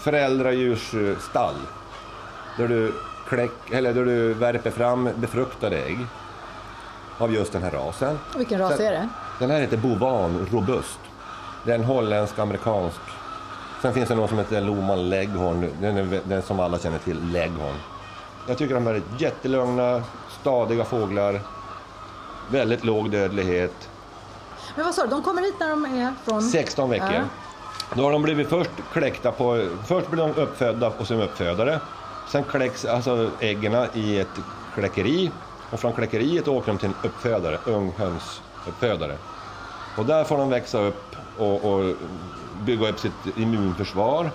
föräldradjursstall. 0.00 1.54
Där 2.56 2.68
du, 2.68 2.92
kläck, 3.28 3.70
eller 3.70 3.94
där 3.94 4.04
du 4.04 4.34
värper 4.34 4.70
fram 4.70 5.08
befruktade 5.16 5.76
ägg. 5.82 5.98
Av 7.18 7.32
just 7.34 7.52
den 7.52 7.62
här 7.62 7.70
rasen. 7.70 8.18
vilken 8.36 8.58
ras 8.58 8.76
Sen- 8.76 8.86
är 8.86 8.92
det? 8.92 9.08
Den 9.38 9.50
här 9.50 9.60
heter 9.60 9.76
Bovan 9.76 10.46
Robust. 10.52 10.98
Det 11.64 11.70
är 11.70 11.74
en 11.74 11.84
holländsk-amerikansk. 11.84 13.00
Sen 13.82 13.94
finns 13.94 14.08
det 14.08 14.14
någon 14.14 14.28
som 14.28 14.38
heter 14.38 14.60
Loman 14.60 15.08
Leghorn. 15.08 15.70
Den 15.80 15.96
är 15.96 16.20
den 16.24 16.42
som 16.42 16.60
alla 16.60 16.78
känner 16.78 16.98
till, 16.98 17.20
Leghorn. 17.32 17.74
Jag 18.48 18.58
tycker 18.58 18.74
de 18.74 18.86
här 18.86 18.94
är 18.94 19.02
jättelugna, 19.18 20.02
stadiga 20.40 20.84
fåglar. 20.84 21.40
Väldigt 22.50 22.84
låg 22.84 23.10
dödlighet. 23.10 23.88
Men 24.76 24.84
vad 24.84 24.94
sa 24.94 25.02
du, 25.02 25.08
de 25.08 25.22
kommer 25.22 25.42
hit 25.42 25.54
när 25.60 25.68
de 25.70 25.84
är 25.84 26.14
från... 26.24 26.42
16 26.42 26.90
veckor. 26.90 27.12
Ja. 27.12 27.20
Då 27.94 28.02
har 28.04 28.12
de 28.12 28.22
blivit 28.22 28.48
först 28.48 28.70
kläckta 28.90 29.32
på... 29.32 29.68
Först 29.84 30.10
blir 30.10 30.22
de 30.22 30.34
uppfödda 30.34 30.88
och 30.90 31.06
sen 31.08 31.20
uppfödare. 31.20 31.80
Sen 32.24 32.44
kläcks 32.44 32.84
alltså 32.84 33.30
äggen 33.38 33.86
i 33.94 34.18
ett 34.18 34.38
kläckeri. 34.74 35.30
Och 35.70 35.80
från 35.80 35.92
kläckeriet 35.92 36.48
åker 36.48 36.72
de 36.72 36.78
till 36.78 36.88
en 36.88 36.94
uppfödare, 37.02 37.60
ung 37.64 37.92
hönsuppfödare. 37.92 39.18
Och 39.94 40.06
där 40.06 40.24
får 40.24 40.38
de 40.38 40.48
växa 40.50 40.78
upp 40.80 41.16
och, 41.36 41.64
och 41.64 41.96
bygga 42.54 42.88
upp 42.88 43.00
sitt 43.00 43.26
immunförsvar, 43.36 44.30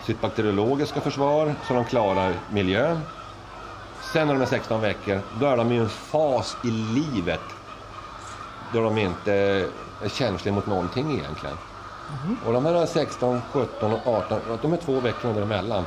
sitt 0.00 0.20
bakteriologiska 0.20 1.00
försvar, 1.00 1.54
så 1.62 1.74
de 1.74 1.84
klarar 1.84 2.34
miljön. 2.50 3.00
Sen 4.00 4.26
när 4.26 4.34
de 4.34 4.42
är 4.42 4.46
16 4.46 4.80
veckor, 4.80 5.20
då 5.32 5.46
är 5.46 5.56
de 5.56 5.72
i 5.72 5.76
en 5.76 5.88
fas 5.88 6.56
i 6.62 6.70
livet 6.70 7.56
då 8.70 8.80
de 8.80 8.98
inte 8.98 9.32
är 10.00 10.08
känsliga 10.08 10.54
mot 10.54 10.66
någonting 10.66 11.12
egentligen. 11.12 11.58
Och 12.46 12.52
de 12.52 12.66
här 12.66 12.86
16, 12.86 13.40
17 13.52 13.92
och 13.92 14.06
18, 14.06 14.40
de 14.62 14.72
är 14.72 14.76
två 14.76 15.00
veckor 15.00 15.34
däremellan. 15.34 15.84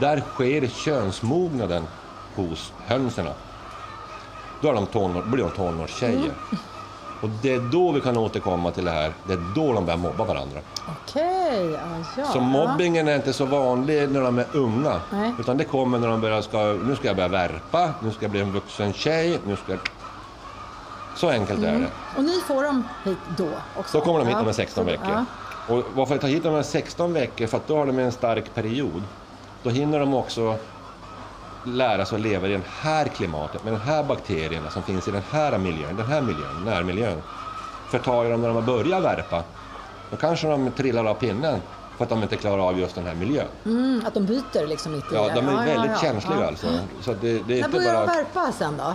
Där 0.00 0.22
sker 0.34 0.66
könsmognaden 0.66 1.86
hos 2.34 2.72
hönserna. 2.86 3.30
Då 4.60 4.68
är 4.68 4.74
de 4.74 4.86
tonår, 4.86 5.22
blir 5.22 5.44
de 5.44 5.50
tonårstjejer. 5.50 6.32
Och 7.20 7.28
det 7.42 7.54
är 7.54 7.60
då 7.60 7.92
vi 7.92 8.00
kan 8.00 8.16
återkomma 8.16 8.70
till 8.70 8.84
det 8.84 8.90
här, 8.90 9.12
det 9.26 9.32
är 9.32 9.42
då 9.54 9.72
de 9.72 9.84
börjar 9.84 9.98
mobba 9.98 10.24
varandra. 10.24 10.60
Okej, 10.88 11.70
ja, 11.70 11.80
ja. 12.16 12.24
Så 12.24 12.40
mobbingen 12.40 13.08
är 13.08 13.16
inte 13.16 13.32
så 13.32 13.44
vanlig 13.44 14.10
när 14.10 14.20
de 14.20 14.38
är 14.38 14.46
unga. 14.52 15.00
Nej. 15.10 15.32
Utan 15.40 15.56
det 15.56 15.64
kommer 15.64 15.98
när 15.98 16.08
de 16.08 16.20
börjar, 16.20 16.42
ska, 16.42 16.58
nu 16.58 16.96
ska 16.96 17.06
jag 17.06 17.16
börja 17.16 17.28
värpa, 17.28 17.90
nu 18.02 18.10
ska 18.12 18.24
jag 18.24 18.30
bli 18.30 18.40
en 18.40 18.52
vuxen 18.52 18.92
tjej, 18.92 19.38
nu 19.46 19.56
ska 19.56 19.72
jag... 19.72 19.80
Så 21.16 21.28
enkelt 21.30 21.62
är 21.64 21.72
det. 21.78 21.86
Och 22.16 22.24
ni 22.24 22.40
får 22.46 22.62
dem 22.64 22.84
hit 23.04 23.18
då 23.36 23.48
också? 23.76 23.98
Så 23.98 24.04
kommer 24.04 24.18
de 24.18 24.26
hit 24.26 24.36
Ja, 24.36 24.42
de 24.42 24.48
är 24.48 24.52
16 24.52 24.84
så- 24.84 24.90
veckor. 24.90 25.10
Ja. 25.12 25.24
Och 25.74 25.84
varför 25.94 26.14
jag 26.14 26.20
tar 26.20 26.28
hit 26.28 26.42
dem 26.42 26.52
de 26.52 26.58
är 26.58 26.62
16 26.62 27.12
veckor? 27.12 27.46
För 27.46 27.56
att 27.56 27.66
då 27.68 27.76
har 27.76 27.86
de 27.86 27.98
en 27.98 28.12
stark 28.12 28.54
period. 28.54 29.02
Då 29.62 29.70
hinner 29.70 30.00
de 30.00 30.14
också 30.14 30.56
lära 31.64 32.06
sig 32.06 32.16
att 32.16 32.22
leva 32.22 32.48
i 32.48 32.52
det 32.52 32.60
här 32.80 33.06
klimatet 33.06 33.64
med 33.64 33.72
de 33.72 33.80
här 33.80 34.02
bakterierna 34.02 34.70
som 34.70 34.82
finns 34.82 35.08
i 35.08 35.10
den 35.10 35.22
här 35.30 35.58
miljön, 35.58 35.96
den 35.96 36.06
här 36.06 36.20
miljön, 36.20 36.64
närmiljön. 36.64 37.22
För 37.90 37.98
tar 37.98 38.24
jag 38.24 38.32
dem 38.32 38.40
när 38.40 38.48
de 38.48 38.54
har 38.54 38.62
börjat 38.62 39.02
värpa, 39.02 39.42
då 40.10 40.16
kanske 40.16 40.48
de 40.48 40.70
trillar 40.70 41.04
av 41.04 41.14
pinnen 41.14 41.60
för 41.96 42.04
att 42.04 42.10
de 42.10 42.22
inte 42.22 42.36
klarar 42.36 42.68
av 42.68 42.78
just 42.78 42.94
den 42.94 43.06
här 43.06 43.14
miljön. 43.14 43.46
Mm, 43.64 44.02
att 44.06 44.14
de 44.14 44.26
byter 44.26 44.66
liksom 44.66 44.92
mitt 44.92 45.04
i 45.04 45.14
Ja, 45.14 45.28
de 45.34 45.48
är 45.48 45.66
väldigt 45.66 45.90
ja. 45.90 45.98
känsliga 46.00 46.40
Ja. 46.40 46.46
alltså. 46.46 46.66
Så 47.00 47.12
det, 47.12 47.38
det 47.46 47.58
är 47.58 47.62
När 47.62 47.68
börjar 47.68 47.92
de 47.94 48.06
bara... 48.06 48.16
värpa 48.16 48.52
sen 48.52 48.74
då? 48.76 48.94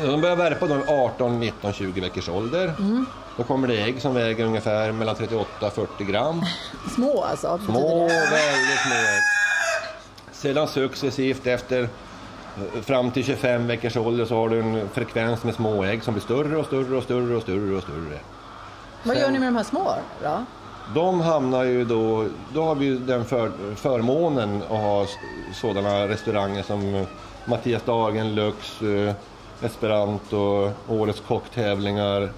De 0.00 0.20
börjar 0.20 0.36
värpa 0.36 0.66
då 0.66 0.74
i 0.74 0.82
18, 0.88 1.40
19, 1.40 1.72
20 1.72 2.00
veckors 2.00 2.28
ålder. 2.28 2.74
Mm. 2.78 3.06
Då 3.36 3.42
kommer 3.42 3.68
det 3.68 3.82
ägg 3.82 4.02
som 4.02 4.14
väger 4.14 4.44
ungefär 4.44 4.92
mellan 4.92 5.14
38 5.14 5.66
och 5.66 5.72
40 5.72 6.04
gram. 6.04 6.42
Små 6.94 7.22
alltså? 7.22 7.60
Små, 7.66 7.98
väldigt 8.08 8.80
små 8.86 8.94
ägg. 8.94 9.22
Sedan 10.32 10.68
successivt 10.68 11.46
efter 11.46 11.82
eh, 11.82 12.82
fram 12.82 13.10
till 13.10 13.24
25 13.24 13.66
veckors 13.66 13.96
ålder 13.96 14.24
så 14.24 14.36
har 14.36 14.48
du 14.48 14.60
en 14.60 14.88
frekvens 14.88 15.44
med 15.44 15.54
små 15.54 15.84
ägg 15.84 16.02
som 16.02 16.14
blir 16.14 16.22
större 16.22 16.56
och 16.56 16.66
större 16.66 16.96
och 16.96 17.02
större 17.02 17.36
och 17.36 17.42
större 17.42 17.76
och 17.76 17.82
större. 17.82 18.18
Vad 19.02 19.16
gör 19.16 19.30
ni 19.30 19.38
med 19.38 19.48
de 19.48 19.56
här 19.56 19.64
små 19.64 19.94
då? 20.22 20.44
De 20.94 21.20
hamnar 21.20 21.64
ju 21.64 21.84
då, 21.84 22.26
då 22.54 22.64
har 22.64 22.74
vi 22.74 22.98
den 22.98 23.24
för, 23.24 23.52
förmånen 23.76 24.62
att 24.62 24.68
ha 24.68 25.06
sådana 25.54 26.08
restauranger 26.08 26.62
som 26.62 26.94
eh, 26.94 27.06
Mattias 27.44 27.82
Dagen, 27.82 28.34
Lux, 28.34 28.82
eh, 28.82 29.14
Esperanto, 29.64 30.70
Årets 30.88 31.20
kocktävlingar, 31.20 32.32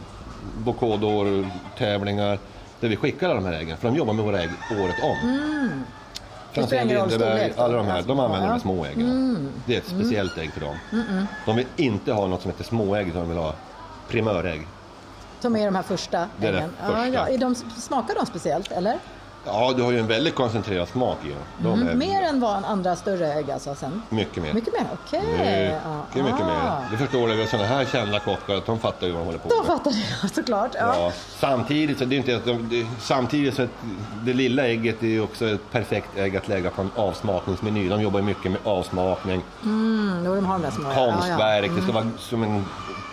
Bocodor-tävlingar. 0.59 2.39
Där 2.81 2.89
vi 2.89 2.97
skickar 2.97 3.31
alla 3.31 3.41
de 3.41 3.45
här 3.47 3.53
äggen, 3.53 3.77
för 3.77 3.89
de 3.89 3.97
jobbar 3.97 4.13
med 4.13 4.25
våra 4.25 4.43
ägg 4.43 4.51
året 4.71 4.97
om. 5.03 5.29
Mm. 5.31 5.85
Franzén, 6.53 6.89
Lindeberg, 6.89 7.53
alla 7.57 7.77
de 7.77 7.87
här, 7.87 8.03
de 8.03 8.21
använder 8.21 8.49
de 8.49 8.61
små 8.61 8.85
äggen. 8.85 9.01
Mm. 9.11 9.49
Det 9.67 9.75
är 9.75 9.79
ett 9.79 9.87
speciellt 9.89 10.39
ägg 10.39 10.53
för 10.53 10.61
dem. 10.61 10.77
De 11.47 11.57
vill 11.57 11.67
inte 11.77 12.13
ha 12.13 12.27
något 12.27 12.43
som 12.43 12.51
heter 12.51 12.65
småägg, 12.65 13.09
utan 13.09 13.21
de 13.21 13.29
vill 13.29 13.39
ha 13.39 13.55
primörägg. 14.09 14.67
Som 15.41 15.57
är 15.57 15.65
de 15.65 15.75
här 15.75 15.83
första 15.83 16.29
Det 16.37 16.47
är 16.47 16.53
det 16.53 16.59
äggen? 16.59 16.71
första. 16.81 17.07
Ja, 17.07 17.27
ja. 17.29 17.29
Är 17.29 17.39
de, 17.39 17.55
smakar 17.55 18.15
de 18.15 18.27
speciellt 18.27 18.73
eller? 18.73 18.99
Ja, 19.47 19.73
du 19.77 19.83
har 19.83 19.93
ju 19.93 19.99
en 19.99 20.07
väldigt 20.07 20.35
koncentrerad 20.35 20.89
smak 20.89 21.19
i 21.25 21.29
dem. 21.29 21.39
De 21.59 21.83
Mm. 21.83 21.99
Mer 21.99 22.23
än 22.23 22.41
vad 22.41 22.65
andra 22.65 22.97
större 22.97 23.33
ägg 23.33 23.51
alltså 23.51 23.75
sen? 23.75 24.03
mycket 24.09 24.43
mer. 24.43 24.53
Mycket 24.53 24.73
mer? 24.73 24.87
Okej. 24.93 25.21
Mycket, 25.23 26.25
mycket 26.25 26.41
Ah. 26.41 26.47
mer. 26.47 26.87
Du 26.91 26.97
förstår 26.97 27.29
det, 27.29 27.47
sådana 27.47 27.69
här 27.69 27.85
kända 27.85 28.19
kockar, 28.21 28.63
de 28.67 28.79
fattar 28.79 29.07
ju 29.07 29.13
vad 29.13 29.21
de 29.23 29.27
håller 29.27 29.39
på 29.39 29.49
med. 29.57 29.67
fattar 29.67 29.93
jag 30.23 30.31
såklart. 30.31 30.71
Ja. 30.75 30.95
Ja. 30.99 31.13
Samtidigt 31.39 31.99
så 31.99 32.05
det 32.05 32.15
är 32.15 32.19
inte 32.19 32.37
att 32.37 32.45
de, 32.45 32.69
det, 32.71 32.87
samtidigt 33.01 33.55
så 33.55 33.63
att 33.63 33.71
det 34.23 34.33
lilla 34.33 34.67
ägget 34.67 35.03
är 35.03 35.07
ju 35.07 35.21
också 35.21 35.47
ett 35.49 35.71
perfekt 35.73 36.09
ägg 36.19 36.37
att 36.37 36.49
lägga 36.49 36.71
på 36.71 36.83
en 36.83 36.91
avsmakningsmeny. 36.97 37.89
De 37.89 38.03
jobbar 38.03 38.21
ju 38.21 38.27
mycket 38.27 38.51
med 38.53 38.61
avsmakning, 38.65 39.43
Mm, 39.63 40.25
de 40.25 40.47
har 40.47 40.53
de 40.59 40.63
där 40.63 40.71
små. 40.71 40.91
konstverk, 40.95 41.71
det 41.77 41.83
ska 41.83 41.93
vara 41.93 42.11
som 42.19 42.43
en 42.43 42.65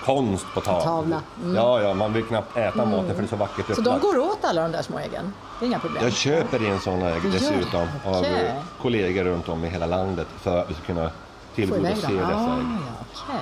konst 0.05 0.45
på 0.53 0.61
tavlan. 0.61 0.83
Tavla. 0.85 1.21
Mm. 1.43 1.55
Ja, 1.55 1.81
ja, 1.81 1.93
man 1.93 2.13
vill 2.13 2.23
knappt 2.23 2.57
äta 2.57 2.85
maten 2.85 3.07
för 3.07 3.21
det 3.21 3.25
är 3.25 3.27
så 3.27 3.35
vackert 3.35 3.65
Så 3.67 3.73
de 3.73 3.79
upplagt. 3.81 4.01
går 4.01 4.17
åt 4.17 4.37
alla 4.45 4.61
de 4.61 4.71
där 4.71 4.81
små 4.81 4.99
äggen? 4.99 5.33
Det 5.59 5.65
är 5.65 5.67
inga 5.67 5.79
problem? 5.79 6.03
Jag 6.03 6.13
köper 6.13 6.65
in 6.67 6.79
sådana 6.79 7.09
ägg 7.09 7.31
dessutom 7.31 7.81
av 8.05 8.15
Okej. 8.19 8.45
eh, 8.45 8.63
kollegor 8.81 9.23
runt 9.23 9.49
om 9.49 9.65
i 9.65 9.69
hela 9.69 9.85
landet 9.85 10.27
för 10.41 10.57
att 10.61 10.69
vi 10.69 10.73
ska 10.73 10.83
kunna 10.83 11.11
tillgodose 11.55 11.89
dessa 11.89 12.07
Ah, 12.07 12.11
ägg. 12.11 12.17
ja, 12.19 12.57
okej. 13.27 13.35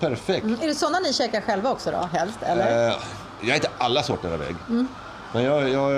Perfekt. 0.00 0.44
Mm, 0.44 0.60
Är 0.62 0.66
det 0.66 0.74
sådana 0.74 0.98
ni 0.98 1.12
käkar 1.12 1.40
själva 1.40 1.70
också 1.70 1.90
då, 1.90 2.08
helst? 2.18 2.38
Eller? 2.42 2.88
Eh, 2.88 2.94
jag 3.40 3.56
äter 3.56 3.70
alla 3.78 4.02
sorter 4.02 4.34
av 4.34 4.42
ägg. 4.42 4.56
Mm. 4.68 4.88
Men 5.32 5.42
jag, 5.42 5.68
jag, 5.68 5.92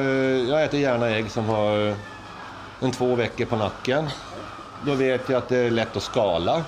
jag 0.48 0.64
äter 0.64 0.80
gärna 0.80 1.06
ägg 1.08 1.30
som 1.30 1.44
har 1.44 1.94
en 2.80 2.90
två 2.92 3.14
veckor 3.14 3.44
på 3.44 3.56
nacken. 3.56 4.08
Då 4.86 4.94
vet 4.94 5.28
jag 5.28 5.38
att 5.38 5.48
det 5.48 5.56
är 5.56 5.70
lätt 5.70 5.96
att 5.96 6.02
skala. 6.02 6.64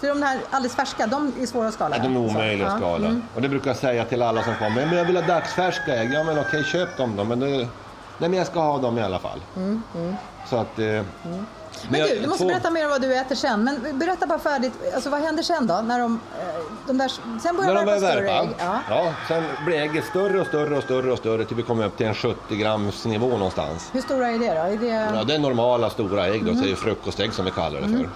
För 0.00 0.08
de 0.08 0.22
här 0.22 0.40
alldeles 0.50 0.76
färska, 0.76 1.06
de 1.06 1.32
är 1.40 1.46
svåra 1.46 1.68
att 1.68 1.74
skala? 1.74 1.96
Att 1.96 2.02
de 2.02 2.16
är 2.16 2.20
omöjliga 2.20 2.66
att 2.66 2.78
Så, 2.78 2.84
ja. 2.84 2.88
skala. 2.96 3.20
Och 3.34 3.42
det 3.42 3.48
brukar 3.48 3.70
jag 3.70 3.76
säga 3.76 4.04
till 4.04 4.22
alla 4.22 4.42
som 4.42 4.54
kommer. 4.54 4.86
Men 4.86 4.98
jag 4.98 5.04
vill 5.04 5.16
ha 5.16 5.26
dagsfärska 5.26 5.94
ägg. 5.96 6.12
Ja 6.12 6.24
men 6.24 6.38
okej, 6.38 6.64
köp 6.64 6.96
dem 6.96 7.16
då. 7.16 7.24
Men, 7.24 7.40
det, 7.40 7.46
nej, 7.48 7.66
men 8.18 8.32
jag 8.34 8.46
ska 8.46 8.60
ha 8.60 8.78
dem 8.78 8.98
i 8.98 9.02
alla 9.02 9.18
fall. 9.18 9.40
Så 10.46 10.56
att... 10.56 10.78
Eh, 10.78 11.02
Men 11.90 12.00
du, 12.00 12.20
du 12.20 12.26
måste 12.28 12.44
två- 12.44 12.48
berätta 12.48 12.70
mer 12.70 12.84
om 12.84 12.90
vad 12.90 13.02
du 13.02 13.14
äter 13.14 13.34
sen. 13.34 13.64
Men 13.64 13.98
berätta 13.98 14.26
bara 14.26 14.38
färdigt, 14.38 14.72
alltså 14.94 15.10
vad 15.10 15.20
händer 15.20 15.42
sen 15.42 15.66
då? 15.66 15.74
När 15.74 15.98
de, 16.00 16.20
eh, 16.40 16.46
de 16.86 16.98
där, 16.98 17.08
sen 17.42 17.56
börjar 17.56 17.74
När 17.74 17.74
de 17.74 17.86
värpa 17.86 18.00
börjar 18.00 18.12
större 18.12 18.24
värpa, 18.26 18.42
ägg? 18.42 18.48
Ja. 18.58 18.80
ja, 18.90 19.12
sen 19.28 19.42
blir 19.66 19.78
ägget 19.80 20.04
större 20.04 20.40
och 20.40 20.46
större 20.46 20.76
och 20.76 20.82
större 20.82 21.12
och 21.12 21.18
större 21.18 21.44
till 21.44 21.56
vi 21.56 21.62
kommer 21.62 21.86
upp 21.86 21.96
till 21.96 22.06
en 22.06 22.14
70 22.14 22.56
grams 22.56 23.04
nivå 23.04 23.28
någonstans. 23.28 23.90
Hur 23.92 24.00
stora 24.00 24.28
är 24.30 24.38
det 24.38 24.54
då? 24.54 24.60
Är 24.60 24.76
det... 24.76 25.16
Ja, 25.16 25.24
det 25.24 25.34
är 25.34 25.38
normala 25.38 25.90
stora 25.90 26.26
ägg 26.26 26.44
då, 26.44 26.54
så 26.54 26.60
det 26.64 26.70
är 26.70 26.74
frukostägg 26.76 27.32
som 27.32 27.44
vi 27.44 27.50
kallar 27.50 27.80
det 27.80 27.88
för. 27.88 28.08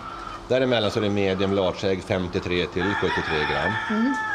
Däremellan 0.49 0.90
så 0.90 0.99
är 0.99 1.02
det 1.02 1.11
medium 1.11 1.52
large-ägg 1.52 2.02
53 2.07 2.66
till 2.66 2.83
73 2.95 3.23
gram. 3.50 3.73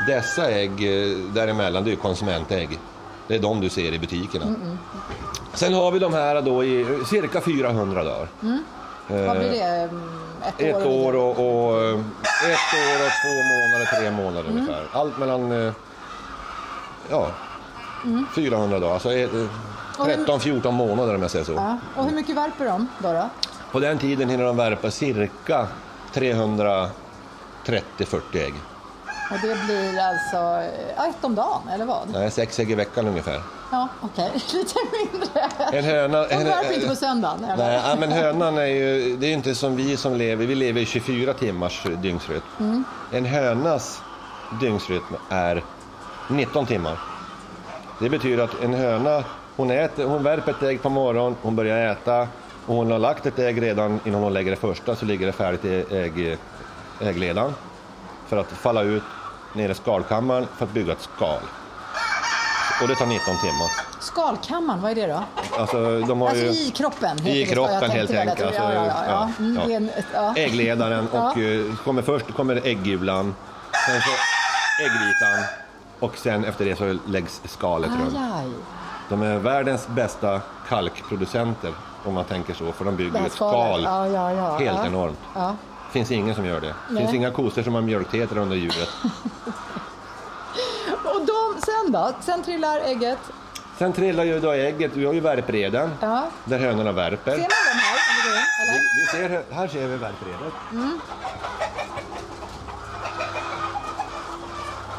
Dessa 0.08 0.50
ägg 0.52 0.72
eh, 0.72 1.18
däremellan, 1.18 1.84
det 1.84 1.92
är 1.92 1.96
konsumentägg. 1.96 2.80
Det 3.28 3.36
är 3.36 3.40
de 3.40 3.62
du 3.62 3.70
ser 3.70 3.94
i 3.94 4.00
butikerna. 4.00 4.46
Sen 5.54 5.74
har 5.74 5.92
vi 5.92 6.00
de 6.00 6.14
här 6.14 6.42
då 6.42 6.64
i 6.64 6.86
cirka 7.10 7.42
400 7.42 8.04
dagar. 8.04 8.28
Vad 9.08 9.38
blir 9.38 9.50
det? 9.50 9.64
Mm, 9.64 10.02
Ett, 10.48 10.62
Ett 10.62 10.86
år 10.86 11.16
och, 11.16 11.32
och 11.32 11.84
eh, 11.84 12.00
ett 12.52 12.74
år 12.74 13.06
och 13.06 13.12
två 13.22 13.34
månader, 13.54 13.86
tre 14.00 14.12
månader 14.12 14.50
ungefär. 14.50 14.84
Allt 14.92 15.18
mellan 15.18 15.52
eh, 15.68 15.74
ja, 17.10 17.28
400 18.36 18.80
dagar, 18.80 18.94
alltså 18.94 19.14
eh, 19.14 19.30
Och 19.98 20.06
hur- 20.08 20.26
13-14 20.26 20.72
månader 20.72 21.16
om 21.16 21.22
jag 21.22 21.32
säger 21.32 21.46
så. 21.46 21.54
Ja. 21.54 21.78
Och 21.96 22.06
hur 22.06 22.16
mycket 22.16 22.36
värper 22.36 22.66
de 22.66 22.88
då? 23.00 23.14
då? 23.14 23.30
På 23.72 23.80
den 23.80 23.98
tiden 23.98 24.30
hinner 24.30 24.46
de 24.46 24.58
värpa 24.58 24.92
cirka 24.92 25.68
330-40 26.14 26.92
ägg. 28.34 28.54
Och 29.32 29.38
det 29.42 29.66
blir 29.66 30.00
alltså 30.00 30.70
ja, 30.98 31.08
ett 31.08 31.24
om 31.24 31.36
dagen, 31.36 31.62
eller 31.74 31.86
vad? 31.86 32.10
Nej, 32.12 32.32
sex 32.32 32.60
ägg 32.60 32.72
i 32.72 32.76
veckan 32.76 33.08
ungefär. 33.08 33.42
Ja, 33.72 33.88
okej. 34.02 34.32
Lite 34.54 34.80
mindre. 34.92 35.42
En 35.74 35.84
höna... 35.84 36.28
De 36.28 36.44
värper 36.44 36.74
inte 36.74 36.88
på 36.88 36.96
söndagen, 36.96 37.44
eller? 37.44 37.58
Nej, 37.58 37.82
ja, 37.86 37.96
men 38.00 38.12
hönan 38.12 38.58
är 38.58 38.66
ju, 38.66 39.18
det 39.18 39.28
är 39.28 39.34
inte 39.34 39.56
som 39.56 39.76
vi 39.76 39.98
som 39.98 40.16
lever, 40.16 40.46
vi 40.46 40.56
lever 40.56 40.82
i 40.82 40.86
24 40.86 41.34
timmars 41.34 41.84
dygnsrytm. 42.02 42.42
Mm. 42.60 42.84
En 43.12 43.26
hönas 43.26 44.02
dygnsrytm 44.62 45.16
är 45.30 45.64
19 46.30 46.66
timmar. 46.66 47.00
Det 48.00 48.10
betyder 48.10 48.44
att 48.44 48.64
en 48.64 48.74
höna, 48.74 49.24
hon, 49.56 49.72
äter, 49.72 50.06
hon 50.06 50.24
värper 50.24 50.52
ett 50.52 50.64
ägg 50.64 50.82
på 50.82 50.90
morgonen, 50.90 51.36
hon 51.42 51.56
börjar 51.56 51.92
äta 51.92 52.22
och 52.66 52.76
hon 52.76 52.92
har 52.92 53.00
lagt 53.00 53.26
ett 53.26 53.40
ägg 53.40 53.62
redan 53.62 54.00
innan 54.06 54.24
hon 54.24 54.34
lägger 54.34 54.52
det 54.52 54.58
första 54.58 54.96
så 54.96 55.06
ligger 55.06 55.26
det 55.26 55.32
färdigt 55.32 55.66
i 55.66 55.86
ägg, 55.96 56.38
äggledan 57.00 57.54
för 58.28 58.38
att 58.38 58.52
falla 58.52 58.82
ut 58.82 59.04
ner 59.54 59.70
i 59.70 59.74
skalkammaren 59.74 60.48
för 60.58 60.66
att 60.66 60.72
bygga 60.72 60.94
ett 60.94 61.02
skal. 61.16 61.40
Och 62.82 62.88
det 62.88 62.96
tar 62.96 63.06
19 63.06 63.38
timmar. 63.38 63.72
Skalkammaren, 64.00 64.82
vad 64.82 64.92
är 64.92 64.96
det 64.96 65.08
då? 65.08 65.24
Alltså, 65.60 66.00
de 66.00 66.22
har 66.22 66.30
Alltså 66.30 66.44
ju... 66.46 66.50
i 66.52 66.72
kroppen? 66.76 67.28
I 67.28 67.46
kroppen 67.46 67.92
helt 67.92 68.12
enkelt. 68.12 68.38
Tror- 68.40 68.54
Ja, 68.54 68.74
ja, 68.74 68.86
ja. 69.08 69.14
Alltså. 69.14 69.42
Mm, 69.42 69.90
en-. 70.16 70.36
Äggledaren 70.36 71.08
och 71.08 71.38
eh, 71.38 71.76
kommer 71.84 72.02
först 72.02 72.34
kommer 72.36 72.62
äggulan, 72.68 73.36
sen 73.88 74.02
så 74.02 74.10
äggvitan 74.84 75.46
och 76.00 76.18
sen 76.18 76.46
efter 76.46 76.66
det 76.66 76.76
så 76.76 76.98
läggs 77.08 77.42
skalet 77.46 77.90
runt. 77.90 78.16
Aj, 78.18 78.32
aj. 78.46 78.52
De 79.10 79.22
är 79.22 79.38
världens 79.38 79.88
bästa 79.88 80.42
kalkproducenter 80.70 81.74
om 82.06 82.14
man 82.14 82.26
tänker 82.26 82.54
så, 82.54 82.72
för 82.72 82.86
de 82.86 82.96
bygger 82.96 83.26
ett 83.26 83.34
skal 83.34 83.86
helt 84.60 84.86
enormt. 84.86 85.20
Ja. 85.88 85.94
Det 85.94 86.00
finns 86.00 86.12
ingen 86.12 86.36
som 86.36 86.46
gör 86.46 86.62
det. 86.62 86.74
Det 86.90 86.98
finns 86.98 87.14
inga 87.14 87.32
kossor 87.32 87.64
som 87.64 87.74
har 87.74 87.82
mjölkteter 87.82 88.38
under 88.38 88.56
djuret. 88.56 88.90
Och 91.04 91.26
de, 91.26 91.62
sen 91.66 91.92
då? 91.92 92.12
Sen 92.22 92.44
trillar 92.44 92.78
ägget. 92.82 93.18
Sen 93.78 93.94
trillar 93.94 94.24
ju 94.24 94.40
då 94.40 94.52
ägget, 94.52 94.92
vi 94.94 95.06
har 95.06 95.14
ju 95.14 95.20
värpreden 95.20 95.90
Ja. 96.02 96.28
där 96.46 96.60
hönorna 96.60 96.92
värper. 96.92 97.32
Ser 97.32 97.38
man 97.38 97.48
dem 97.48 97.80
här? 97.80 97.98
Om 98.10 98.74
vi 98.94 99.12
Vi, 99.14 99.18
eller? 99.24 99.44
ser, 99.46 99.56
här 99.56 99.68
ser 99.68 99.88
vi 99.88 99.98
värpredet. 99.98 100.54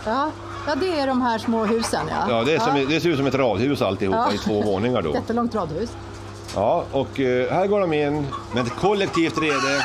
Ja. 0.05 0.31
ja, 0.67 0.75
det 0.75 1.01
är 1.01 1.07
de 1.07 1.23
här 1.23 1.39
små 1.39 1.65
husen. 1.65 2.01
Ja, 2.11 2.17
Ja, 2.39 2.45
det, 2.45 2.55
är 2.55 2.59
som, 2.59 2.87
det 2.89 3.01
ser 3.01 3.09
ut 3.09 3.17
som 3.17 3.27
ett 3.27 3.35
radhus 3.35 3.83
alltihopa 3.83 4.19
Ja. 4.29 4.33
i 4.35 4.39
två 4.39 4.63
våningar 4.63 5.03
då. 5.03 5.11
Jättelångt 5.15 5.55
radhus. 5.55 5.91
Ja, 6.55 6.85
och 6.93 7.21
eh, 7.21 7.53
här 7.53 7.67
går 7.67 7.81
de 7.81 7.93
in 7.93 8.27
med 8.55 8.67
ett 8.67 8.77
kollektivt 8.77 9.39
rede. 9.39 9.85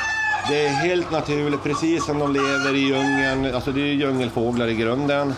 Det 0.50 0.66
är 0.66 0.70
helt 0.70 1.12
naturligt, 1.12 1.64
precis 1.64 2.06
som 2.06 2.20
de 2.20 2.34
lever 2.34 2.76
i 2.76 2.80
djungeln. 2.80 3.56
Alltså 3.56 3.72
det 3.72 3.82
är 3.82 3.94
djungelfåglar 3.94 4.68
i 4.68 4.76
grunden. 4.76 5.34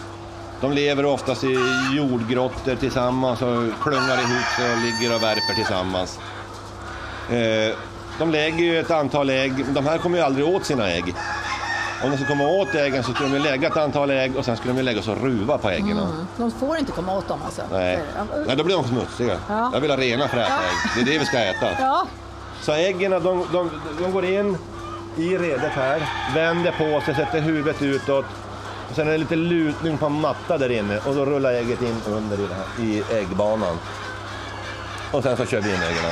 De 0.61 0.71
lever 0.71 1.05
oftast 1.05 1.43
i 1.43 1.57
jordgrottor 1.95 2.75
tillsammans 2.75 3.41
och 3.41 3.63
klungar 3.83 4.17
ihop 4.17 4.45
sig 4.57 4.73
och 4.73 4.77
ligger 4.79 5.15
och 5.15 5.23
värper 5.23 5.53
tillsammans. 5.55 6.19
Eh, 7.29 7.75
de 8.19 8.31
lägger 8.31 8.57
ju 8.65 8.79
ett 8.79 8.91
antal 8.91 9.29
ägg, 9.29 9.65
de 9.73 9.85
här 9.85 9.97
kommer 9.97 10.17
ju 10.17 10.23
aldrig 10.23 10.47
åt 10.47 10.65
sina 10.65 10.91
ägg. 10.91 11.15
Om 12.03 12.11
de 12.11 12.17
ska 12.17 12.27
komma 12.27 12.47
åt 12.47 12.75
äggen 12.75 13.03
så 13.03 13.13
skulle 13.13 13.29
de 13.37 13.39
lägga 13.39 13.67
ett 13.67 13.77
antal 13.77 14.11
ägg 14.11 14.35
och 14.35 14.45
sen 14.45 14.57
skulle 14.57 14.73
de 14.73 14.81
lägga 14.81 15.01
sig 15.01 15.13
och 15.13 15.21
ruva 15.23 15.57
på 15.57 15.69
äggen. 15.69 15.91
Mm. 15.91 16.27
De 16.37 16.51
får 16.51 16.77
inte 16.77 16.91
komma 16.91 17.17
åt 17.17 17.27
dem 17.27 17.39
alltså? 17.45 17.61
Nej. 17.71 17.99
Nej, 18.47 18.55
då 18.55 18.63
blir 18.63 18.75
de 18.75 18.87
smutsiga. 18.87 19.37
Ja. 19.49 19.69
Jag 19.73 19.81
vill 19.81 19.91
ha 19.91 19.97
rena 19.97 20.27
fräscha 20.27 20.53
ägg. 20.53 20.95
Det 20.95 21.01
är 21.01 21.13
det 21.13 21.19
vi 21.19 21.25
ska 21.25 21.37
äta. 21.39 21.67
Ja, 21.79 22.07
Så 22.61 22.71
äggen 22.71 23.11
de, 23.11 23.45
de, 23.51 23.69
de 24.01 24.11
går 24.11 24.25
in 24.25 24.57
i 25.17 25.37
redet 25.37 25.71
här, 25.71 26.01
vänder 26.35 26.71
på 26.71 27.01
sig, 27.05 27.15
sätter 27.15 27.41
huvudet 27.41 27.81
utåt. 27.81 28.25
Och 28.89 28.95
sen 28.95 29.07
är 29.07 29.11
det 29.11 29.17
lite 29.17 29.35
lutning 29.35 29.97
på 29.97 30.05
en 30.05 30.21
matta 30.21 30.57
där 30.57 30.71
inne 30.71 30.97
och 30.97 31.15
då 31.15 31.25
rullar 31.25 31.53
ägget 31.53 31.81
in 31.81 32.01
under 32.07 32.37
i, 32.37 32.47
här, 32.47 32.85
i 32.85 33.03
äggbanan. 33.19 33.77
Och 35.11 35.23
sen 35.23 35.37
så 35.37 35.45
kör 35.45 35.61
vi 35.61 35.69
in 35.69 35.81
äggen. 35.81 36.11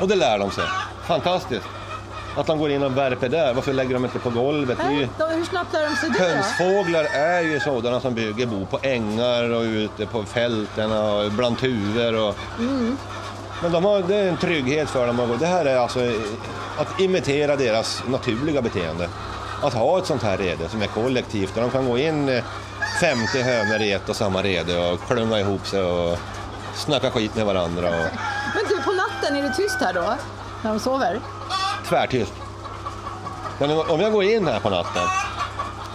Och 0.00 0.08
det 0.08 0.14
lär 0.14 0.38
de 0.38 0.50
sig. 0.50 0.64
Fantastiskt. 1.06 1.66
Att 2.36 2.46
de 2.46 2.58
går 2.58 2.70
in 2.70 2.82
och 2.82 2.96
värper 2.96 3.28
där. 3.28 3.54
Varför 3.54 3.72
lägger 3.72 3.94
de 3.94 4.04
inte 4.04 4.18
på 4.18 4.30
golvet? 4.30 4.78
Är 4.80 4.90
ju... 4.90 5.08
Hur 5.36 5.44
snabbt 5.44 5.72
lär 5.72 5.90
de 5.90 5.96
sig 5.96 6.10
det? 6.10 6.18
Hönsfåglar 6.18 7.04
är 7.04 7.40
ju 7.40 7.60
sådana 7.60 8.00
som 8.00 8.14
bygger 8.14 8.46
bo 8.46 8.66
på 8.66 8.78
ängar 8.82 9.50
och 9.50 9.62
ute 9.62 10.06
på 10.06 10.24
fälten 10.24 10.92
och 10.92 11.32
bland 11.32 11.58
tuvor. 11.58 12.28
Och... 12.28 12.34
Men 13.62 13.72
de 13.72 13.84
har, 13.84 14.02
det 14.02 14.16
är 14.16 14.28
en 14.28 14.36
trygghet 14.36 14.90
för 14.90 15.06
dem. 15.06 15.36
Det 15.40 15.46
här 15.46 15.64
är 15.64 15.76
alltså 15.76 16.00
att 16.78 17.00
imitera 17.00 17.56
deras 17.56 18.02
naturliga 18.08 18.62
beteende. 18.62 19.08
Att 19.62 19.74
ha 19.74 19.98
ett 19.98 20.06
sånt 20.06 20.22
här 20.22 20.36
rede 20.36 20.68
som 20.68 20.82
är 20.82 20.86
kollektivt 20.86 21.54
där 21.54 21.62
de 21.62 21.70
kan 21.70 21.88
gå 21.88 21.98
in 21.98 22.28
eh, 22.28 22.44
50 23.00 23.42
hönor 23.42 23.80
i 23.80 23.92
ett 23.92 24.08
och 24.08 24.16
samma 24.16 24.42
rede 24.42 24.90
och 24.90 25.00
klunga 25.00 25.40
ihop 25.40 25.66
sig 25.66 25.82
och 25.82 26.18
snacka 26.74 27.10
skit 27.10 27.36
med 27.36 27.46
varandra. 27.46 27.88
Och... 27.88 28.06
Men 28.54 28.64
du, 28.68 28.82
på 28.82 28.92
natten, 28.92 29.36
är 29.36 29.42
det 29.42 29.54
tyst 29.54 29.76
här 29.80 29.92
då? 29.92 30.14
När 30.62 30.70
de 30.70 30.80
sover? 30.80 31.20
tvärtyst. 31.88 32.32
Men 33.58 33.70
om 33.70 34.00
jag 34.00 34.12
går 34.12 34.24
in 34.24 34.46
här 34.46 34.60
på 34.60 34.70
natten, 34.70 35.08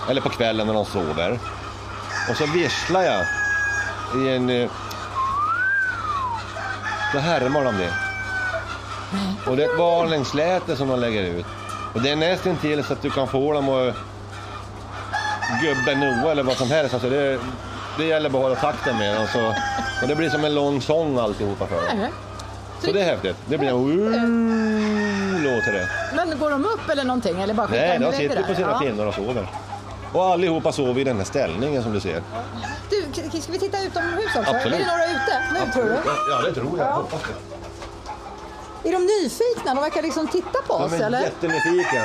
eller 0.10 0.22
på 0.22 0.30
kvällen 0.30 0.68
när 0.68 0.74
de 0.74 0.86
sover, 0.86 1.40
och 2.30 2.36
så 2.36 2.46
visslar 2.46 3.02
jag 3.02 3.26
i 4.24 4.30
en... 4.36 4.70
Då 7.14 7.20
härmar 7.20 7.64
de 7.64 7.78
det. 7.78 7.94
Och 9.50 9.58
det 9.58 9.64
är 9.64 9.70
ett 9.74 9.80
varningsläte 9.80 10.76
som 10.76 10.88
de 10.88 11.00
lägger 11.00 11.24
ut. 11.24 11.46
Och 11.94 12.02
det 12.02 12.10
är 12.10 12.16
nästan 12.16 12.56
till 12.58 12.84
så 12.84 12.94
att 12.94 13.02
du 13.02 13.10
kan 13.10 13.28
få 13.28 13.54
dem 13.54 13.70
att 13.70 13.96
gubben 15.62 16.00
Noa 16.00 16.32
eller 16.32 16.44
vad 16.44 16.58
som 16.58 16.68
helst. 16.72 16.94
Alltså 16.94 17.10
det, 17.10 17.40
det 17.98 18.06
gäller 18.06 18.30
bara 18.30 18.52
att 18.54 18.60
hålla 18.60 18.74
takten 18.74 18.98
med 18.98 19.16
dem. 19.16 19.28
Så, 19.34 19.48
och 20.02 20.08
det 20.08 20.16
blir 20.16 20.30
som 20.30 20.46
en 20.46 20.56
lång 20.56 20.82
sång 20.82 21.20
alltihopa 21.20 21.68
för 21.68 21.76
dem. 21.76 22.08
Så 22.86 22.92
det 22.92 23.02
är 23.02 23.06
häftigt. 23.06 23.36
Det 23.46 23.58
blir 23.58 23.70
en 23.70 25.44
låter 25.44 25.72
det. 25.74 25.88
Men 26.16 26.40
går 26.40 26.50
de 26.52 26.66
upp 26.66 26.90
eller 26.90 27.04
någonting? 27.04 27.42
Eller 27.42 27.54
bara 27.54 27.68
Nej, 27.68 28.00
de 28.00 28.12
sitter 28.12 28.44
på 28.44 28.56
sina 28.56 28.72
Ja. 28.72 28.80
pinnar 28.80 29.06
och 29.06 29.14
sover. 29.14 29.48
Och 30.14 30.26
allihopa 30.26 30.72
sover 30.72 31.02
i 31.02 31.04
den 31.04 31.18
här 31.18 31.24
ställningen 31.24 31.84
som 31.84 31.94
du 31.94 32.00
ser. 32.00 32.22
Du, 32.90 33.40
ska 33.42 33.52
vi 33.52 33.60
titta 33.60 33.84
utomhus 33.84 34.26
också? 34.36 34.56
Absolut. 34.56 34.66
Är 34.76 34.80
det 34.80 34.86
några 34.86 35.06
ute 35.06 35.66
nu 35.66 35.72
tror 35.72 35.84
du? 35.84 35.98
Ja, 36.32 36.42
det 36.46 36.54
tror 36.54 36.78
jag. 36.80 36.88
Ja. 36.88 36.94
Hoppas 36.94 37.22
det. 37.24 38.90
Är 38.90 38.94
de 38.94 39.06
nyfikna? 39.24 39.74
De 39.74 39.82
verkar 39.82 40.02
liksom 40.02 40.28
titta 40.28 40.60
på 40.68 40.74
oss 40.74 40.92
De 40.92 40.98
är 41.02 41.06
eller? 41.06 41.22
jättenyfikna. 41.22 42.02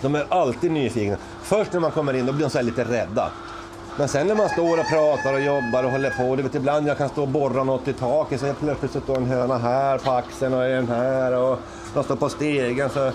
De 0.00 0.14
är 0.14 0.26
alltid 0.28 0.70
nyfikna. 0.70 1.16
Först 1.42 1.72
när 1.72 1.80
man 1.80 1.90
kommer 1.90 2.12
in 2.16 2.26
då 2.26 2.32
blir 2.32 2.44
de 2.46 2.50
så 2.50 2.62
lite 2.62 2.84
rädda. 2.84 3.30
Men 3.96 4.08
sen 4.08 4.26
när 4.26 4.34
man 4.34 4.48
står 4.48 4.80
och 4.80 4.86
pratar 4.86 5.32
och 5.34 5.40
jobbar 5.40 5.84
och 5.84 5.90
håller 5.90 6.10
på, 6.10 6.36
du 6.36 6.42
vet 6.42 6.54
ibland 6.54 6.88
jag 6.88 6.98
kan 6.98 7.08
stå 7.08 7.22
och 7.22 7.28
borra 7.28 7.64
något 7.64 7.88
i 7.88 7.92
taket 7.92 8.40
så 8.40 8.46
helt 8.46 8.60
plötsligt 8.60 8.92
så 8.92 9.00
står 9.00 9.16
en 9.16 9.26
höna 9.26 9.58
här 9.58 9.98
på 9.98 10.10
axeln 10.10 10.54
och 10.54 10.64
en 10.66 10.88
här 10.88 11.32
och 11.32 11.58
de 11.94 12.04
står 12.04 12.16
på 12.16 12.28
stegen. 12.28 12.90
Så, 12.90 13.10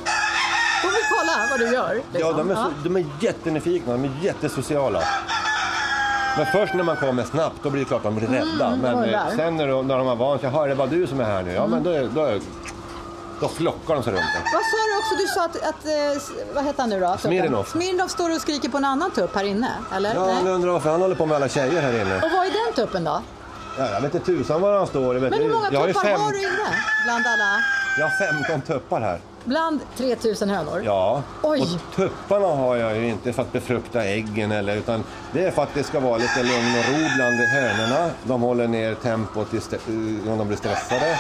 kolla 1.10 1.48
vad 1.50 1.60
du 1.60 1.66
gör. 1.74 1.96
ja, 1.96 2.02
liksom. 2.32 2.38
de, 2.38 2.52
är 2.52 2.56
så, 2.56 2.72
de 2.84 2.96
är 2.96 3.06
jättenyfikna, 3.20 3.92
de 3.94 4.04
är 4.04 4.12
jättesociala. 4.22 5.02
Men 6.38 6.46
först 6.46 6.74
när 6.74 6.84
man 6.84 6.96
kommer 6.98 7.24
snabbt 7.24 7.56
då 7.64 7.70
blir 7.70 7.82
det 7.82 7.88
klart 7.88 7.98
att 8.00 8.04
de 8.04 8.16
blir 8.16 8.28
rädda. 8.28 8.70
det 8.70 8.78
Men 8.78 9.04
eh, 9.04 9.22
sen 9.36 9.58
när 9.58 9.68
de, 9.68 9.88
när 9.88 9.98
de 9.98 10.08
har 10.08 10.16
vant 10.16 10.42
sig, 10.42 10.50
"Jaha, 10.54 10.64
är 10.66 10.70
det 10.70 10.76
bara 10.76 10.88
du 10.88 11.08
som 11.08 11.20
är 11.20 11.24
här 11.24 11.44
nu? 11.44 11.52
Ja, 11.54 11.68
men 11.68 11.84
då, 11.84 11.92
då, 12.16 12.40
då 13.42 13.48
flockar 13.48 13.94
de 13.94 14.04
sig 14.04 14.14
runt. 14.14 14.24
Vad 14.54 14.64
sa 14.64 14.78
du 14.88 14.98
också? 15.00 15.16
Du 15.18 15.28
sa 15.28 15.46
att, 15.46 15.70
att 15.70 15.86
eh, 15.86 16.54
vad 16.56 16.64
heter 16.66 16.82
han 16.82 16.90
nu 16.90 17.00
då? 17.00 17.18
Smirnov. 17.20 17.64
Smirnov 17.64 18.08
står 18.08 18.36
och 18.36 18.42
skriker 18.42 18.70
på 18.70 18.78
en 18.78 18.86
annan 18.86 19.12
tupp 19.12 19.36
här 19.36 19.44
inne, 19.44 19.72
eller? 19.96 20.16
Ja, 20.16 20.30
jag 20.46 20.48
undrar 20.48 20.72
varför 20.72 20.92
han 20.92 21.02
håller 21.02 21.16
på 21.16 21.26
med 21.26 21.36
alla 21.36 21.50
tjejer 21.50 21.82
här 21.82 21.94
inne. 22.02 22.16
Och 22.16 22.32
vad 22.32 22.46
är 22.46 22.52
den 22.66 22.74
tuppen 22.76 23.04
då? 23.04 23.22
Ja, 23.78 23.90
jag 23.94 24.02
vet 24.02 24.14
inte 24.16 24.26
tusan 24.26 24.62
var 24.62 24.78
han 24.78 24.88
står. 24.88 25.14
Men 25.14 25.34
hur 25.34 25.50
många 25.54 25.70
tuppar 25.70 26.04
fem, 26.04 26.22
har 26.22 26.32
du 26.32 26.40
inne? 26.40 26.70
Bland 27.06 27.26
alla? 27.28 27.64
jag 27.98 28.06
har 28.08 28.44
15 28.44 28.62
tuppar 28.62 29.02
här. 29.02 29.20
Bland 29.46 29.80
3000 29.98 30.50
hönor? 30.50 30.82
Ja, 30.86 31.24
Oj. 31.42 31.62
och 31.62 31.96
tupparna 31.96 32.48
har 32.48 32.76
jag 32.76 32.98
ju 32.98 33.08
inte 33.10 33.34
för 33.34 33.42
att 33.42 33.52
befrukta 33.52 34.04
äggen 34.04 34.52
eller 34.52 34.76
utan 34.76 35.04
det 35.32 35.46
är 35.46 35.52
för 35.52 35.64
att 35.64 35.74
det 35.74 35.84
ska 35.84 36.00
vara 36.00 36.18
lite 36.18 36.44
lugn 36.44 36.76
och 36.80 36.86
ro 36.94 37.08
bland 37.16 37.36
hönorna. 37.40 38.10
De 38.24 38.42
håller 38.42 38.68
ner 38.68 38.94
tempot 38.96 39.54
st- 39.54 39.76
eh, 39.76 40.38
de 40.38 40.48
blir 40.48 40.58
stressade. 40.58 41.20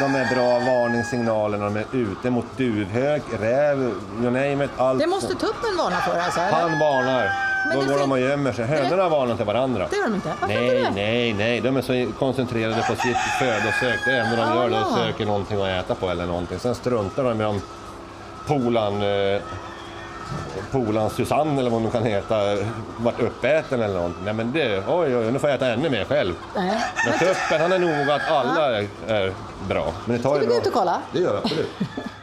De 0.00 0.14
är 0.14 0.34
bra 0.34 0.58
varningssignaler 0.58 1.58
när 1.58 1.64
de 1.64 1.76
är 1.76 1.86
ute 1.92 2.30
mot 2.30 2.44
duvhök, 2.56 3.22
räv, 3.40 3.78
you 4.22 4.30
name 4.30 4.64
it. 4.64 4.70
Allt. 4.76 5.00
Det 5.00 5.06
måste 5.06 5.34
tuppen 5.34 5.76
varna 5.78 5.96
för 5.96 6.18
alltså? 6.18 6.40
Eller? 6.40 6.52
Han 6.52 6.78
varnar. 6.78 7.53
Men 7.68 7.78
Då 7.80 7.92
går 7.92 8.00
de 8.00 8.12
och 8.12 8.20
gömmer 8.20 8.52
sig. 8.52 8.64
Hönorna 8.66 9.08
varnar 9.08 9.32
inte 9.32 9.44
varandra. 9.44 9.86
Det 9.90 9.96
gör 9.96 10.04
de 10.04 10.14
inte? 10.14 10.28
Varför 10.40 10.54
inte 10.54 10.64
Nej, 10.70 10.82
det? 10.82 10.90
nej, 10.94 11.32
nej. 11.32 11.60
De 11.60 11.76
är 11.76 11.82
så 11.82 12.12
koncentrerade 12.18 12.84
på 12.88 12.94
sitt 12.96 13.16
födosök. 13.38 14.00
Det 14.06 14.16
enda 14.18 14.36
de 14.36 14.54
gör 14.56 14.70
är 14.70 14.80
att 14.80 14.86
Ah. 14.92 14.96
söka 15.06 15.24
någonting 15.24 15.62
att 15.62 15.68
äta 15.84 15.94
på 15.94 16.10
eller 16.10 16.26
någonting. 16.26 16.58
Sen 16.58 16.74
struntar 16.74 17.24
de 17.24 17.40
i 17.40 17.44
om 17.44 17.60
polan, 18.46 19.02
eh, 19.02 19.40
polan 20.72 21.10
Susanne 21.10 21.60
eller 21.60 21.70
vad 21.70 21.82
hon 21.82 21.90
kan 21.90 22.02
heta, 22.02 22.36
vart 22.96 23.20
uppäten 23.20 23.82
eller 23.82 23.94
någonting. 23.94 24.24
Nej 24.24 24.34
men 24.34 24.52
det, 24.52 24.78
oj, 24.88 25.16
oj, 25.16 25.32
nu 25.32 25.38
får 25.38 25.50
jag 25.50 25.56
äta 25.56 25.66
ännu 25.66 25.90
mer 25.90 26.04
själv. 26.04 26.34
Nej. 26.56 26.80
Men 27.06 27.18
tuppen, 27.18 27.60
han 27.60 27.72
är 27.72 27.78
nog 27.78 28.10
att 28.10 28.30
alla 28.30 28.76
är, 28.78 28.88
är 29.08 29.32
bra. 29.68 29.92
Men 30.04 30.16
det 30.16 30.22
tar 30.22 30.30
Ska 30.30 30.40
ju 30.40 30.40
vi 30.40 30.46
gå 30.46 30.52
bra. 30.52 30.60
ut 30.60 30.66
och 30.66 30.72
kolla? 30.72 31.00
Det 31.12 31.18
gör 31.18 31.34
jag 31.34 31.36
absolut. 31.44 31.70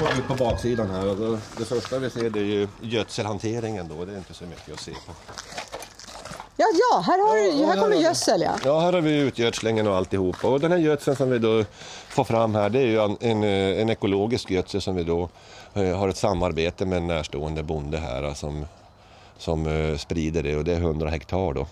Går 0.00 0.08
vi 0.16 0.22
på 0.22 0.34
baksidan 0.34 0.90
här 0.90 1.38
det 1.58 1.64
första 1.64 1.98
vi 1.98 2.10
ser 2.10 2.30
det 2.30 2.38
är 2.38 2.44
ju 2.44 2.68
gödselhanteringen 2.80 3.88
då. 3.88 4.04
Det 4.04 4.12
är 4.12 4.16
inte 4.16 4.34
så 4.34 4.44
mycket 4.44 4.74
att 4.74 4.80
se 4.80 4.90
på. 4.92 5.12
Ja, 6.56 6.66
ja, 6.72 7.00
här, 7.00 7.18
har 7.18 7.58
du, 7.58 7.66
här 7.66 7.80
kommer 7.80 7.96
gödsel 7.96 8.40
ja. 8.40 8.56
Ja, 8.64 8.80
här 8.80 8.92
har 8.92 9.00
vi 9.00 9.18
utgödslingen 9.18 9.86
och 9.86 9.96
alltihopa. 9.96 10.48
Och 10.48 10.60
den 10.60 10.72
här 10.72 10.78
gödseln 10.78 11.16
som 11.16 11.30
vi 11.30 11.38
då 11.38 11.64
får 12.08 12.24
fram 12.24 12.54
här, 12.54 12.70
det 12.70 12.78
är 12.78 12.86
ju 12.86 13.00
en, 13.00 13.16
en, 13.20 13.44
eh, 13.44 13.80
en 13.80 13.90
ekologisk 13.90 14.50
gödsel 14.50 14.80
som 14.80 14.96
vi 14.96 15.04
då 15.04 15.28
eh, 15.74 15.98
har 15.98 16.08
ett 16.08 16.16
samarbete 16.16 16.86
med 16.86 16.98
en 16.98 17.06
närstående 17.06 17.62
bonde 17.62 17.98
här 17.98 18.22
eh, 18.22 18.34
som, 18.34 18.66
som 19.38 19.66
eh, 19.66 19.96
sprider 19.96 20.42
det 20.42 20.56
och 20.56 20.64
det 20.64 20.72
är 20.72 20.80
100 20.80 21.08
hektar 21.08 21.54
då. 21.54 21.66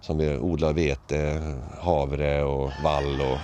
Som 0.00 0.18
vi 0.18 0.36
odlar 0.36 0.72
vete, 0.72 1.42
havre 1.80 2.42
och 2.44 2.70
vall 2.84 3.20
och 3.20 3.38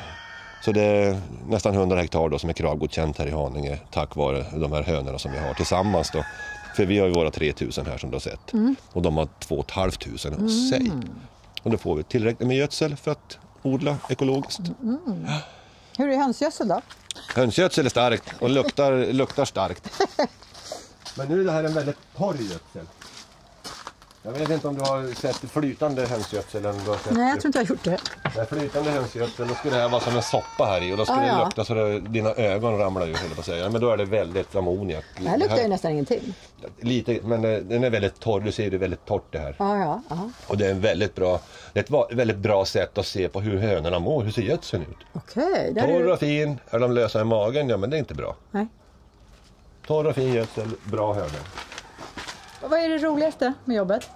så 0.64 0.72
det 0.72 0.83
är 0.83 1.20
nästan 1.48 1.74
100 1.74 1.96
hektar 1.96 2.29
då 2.29 2.38
som 2.38 2.50
är 2.50 2.55
kravgodkänt 2.55 3.18
här 3.18 3.27
i 3.27 3.31
Haninge 3.31 3.79
tack 3.90 4.16
vare 4.16 4.44
de 4.53 4.72
här 4.72 4.83
hönorna 4.83 5.18
som 5.18 5.33
vi 5.33 5.38
har 5.38 5.55
tillsammans 5.55 6.11
då. 6.11 6.24
För 6.77 6.87
vi 6.87 6.98
har 6.98 7.07
ju 7.07 7.12
våra 7.12 7.31
3000 7.31 7.87
här 7.87 7.98
som 7.98 8.11
du 8.11 8.14
har 8.14 8.20
sett 8.20 8.53
och 8.92 9.03
de 9.03 9.16
har 9.16 9.29
2 9.38 9.64
500 9.74 9.96
hos 10.42 10.70
sig. 10.70 10.92
Och 11.62 11.70
då 11.70 11.77
får 11.77 11.96
vi 11.96 12.03
tillräckligt 12.03 12.48
med 12.48 12.57
gödsel 12.57 12.96
för 12.96 13.11
att 13.11 13.38
odla 13.62 13.96
ekologiskt. 14.09 14.61
Hur 15.98 16.09
är 16.09 16.16
hönsgödsel 16.16 16.68
då? 16.68 16.81
Hönsgödsel 17.35 17.87
är 17.87 17.90
starkt 17.90 18.35
och 18.40 18.50
luktar, 18.50 19.12
luktar 19.12 19.44
starkt. 19.44 20.03
Men 21.16 21.29
nu 21.29 21.40
är 21.40 21.44
det 21.44 21.53
här 21.53 21.64
en 21.64 21.74
väldigt 21.74 21.98
torr 22.16 22.35
gödsel. 22.35 22.87
Jag 24.26 24.32
vet 24.32 24.50
inte 24.50 24.68
om 24.68 24.74
du 24.74 24.80
har 24.80 25.14
sett 25.14 25.37
flytande 25.37 26.06
hönsgödsel? 26.06 26.60
Eller 26.60 26.70
om 26.70 26.84
du 26.84 26.90
har 26.90 26.96
sett 26.96 27.12
Nej, 27.12 27.28
jag 27.28 27.40
tror 27.40 27.48
inte 27.48 27.58
jag 27.58 27.64
har 27.64 27.70
gjort 27.70 27.84
det. 27.84 27.98
det 28.22 28.38
här 28.38 28.44
flytande 28.44 28.90
hönsgödsel, 28.90 29.48
då 29.48 29.54
skulle 29.54 29.74
det 29.76 29.82
här 29.82 29.88
vara 29.88 30.00
som 30.00 30.16
en 30.16 30.22
soppa 30.22 30.64
här 30.64 30.82
i 30.82 30.92
och 30.92 30.96
då 30.96 31.04
skulle 31.04 31.32
Ah, 31.32 31.38
det 31.38 31.44
lukta 31.44 31.64
så 31.64 31.74
det, 31.74 32.00
dina 32.00 32.30
ögon 32.30 32.78
ramlar 32.78 33.06
ut, 33.06 33.16
höll 33.16 33.30
på 33.30 33.42
säga. 33.42 33.70
Men 33.70 33.80
då 33.80 33.90
är 33.90 33.96
det 33.96 34.04
väldigt 34.04 34.56
ammoniak. 34.56 35.04
Det 35.18 35.28
här 35.28 35.38
luktar 35.38 35.56
ju 35.56 35.68
nästan 35.68 35.90
ingenting. 35.90 36.34
Lite, 36.80 37.20
men 37.22 37.44
eh, 37.44 37.58
den 37.58 37.84
är 37.84 37.90
väldigt 37.90 38.20
torr, 38.20 38.40
du 38.40 38.52
ser 38.52 38.70
det 38.70 38.76
är 38.76 38.78
väldigt 38.78 39.06
torrt 39.06 39.32
det 39.32 39.38
här. 39.38 39.56
Ja, 39.58 39.78
ja. 39.78 40.02
ja. 40.08 40.30
Och 40.46 40.58
det 40.58 40.66
är 40.66 40.70
en 40.70 40.80
väldigt 40.80 41.14
bra, 41.14 41.40
det 41.72 41.80
är 41.90 42.00
ett 42.02 42.16
väldigt 42.16 42.38
bra 42.38 42.64
sätt 42.64 42.98
att 42.98 43.06
se 43.06 43.28
på 43.28 43.40
hur 43.40 43.58
hönorna 43.58 43.98
mår, 43.98 44.22
hur 44.22 44.30
ser 44.30 44.42
gödseln 44.42 44.82
ut? 44.82 45.06
Okej. 45.12 45.74
är 45.76 45.82
Torr 45.82 46.08
och 46.08 46.18
fin, 46.18 46.58
är 46.70 46.78
de 46.78 46.92
lösa 46.92 47.20
i 47.20 47.24
magen? 47.24 47.68
Ja 47.68 47.76
men 47.76 47.90
det 47.90 47.96
är 47.96 47.98
inte 47.98 48.14
bra. 48.14 48.37
Nej. 48.50 48.66
Torr 49.87 50.06
och 50.06 50.14
fin 50.14 50.32
gödsel, 50.34 50.68
bra 50.84 51.12
hönor. 51.12 51.40
Vad 52.68 52.80
är 52.80 52.88
det 52.88 52.98
roligaste 52.98 53.52
med 53.64 53.76
jobbet? 53.76 54.10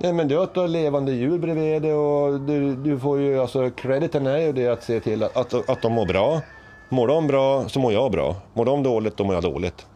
Nej 0.00 0.12
men 0.12 0.28
det 0.28 0.34
är 0.34 0.38
att 0.38 0.54
du 0.54 0.60
har 0.60 0.68
levande 0.68 1.12
djur 1.12 1.38
bredvid 1.38 1.82
dig 1.82 1.92
och 1.94 2.40
du, 2.40 2.76
du 2.76 2.98
får 2.98 3.20
ju, 3.20 3.40
alltså 3.40 3.70
crediten 3.70 4.26
är 4.26 4.38
ju 4.38 4.52
det 4.52 4.68
att 4.68 4.82
se 4.82 5.00
till 5.00 5.22
att, 5.22 5.36
att, 5.36 5.70
att 5.70 5.82
de 5.82 5.92
mår 5.92 6.06
bra. 6.06 6.40
Mår 6.88 7.08
de 7.08 7.26
bra 7.26 7.68
så 7.68 7.80
mår 7.80 7.92
jag 7.92 8.10
bra. 8.12 8.36
Mår 8.54 8.64
de 8.64 8.82
dåligt 8.82 9.16
då 9.16 9.24
mår 9.24 9.34
jag 9.34 9.42
dåligt. 9.42 9.86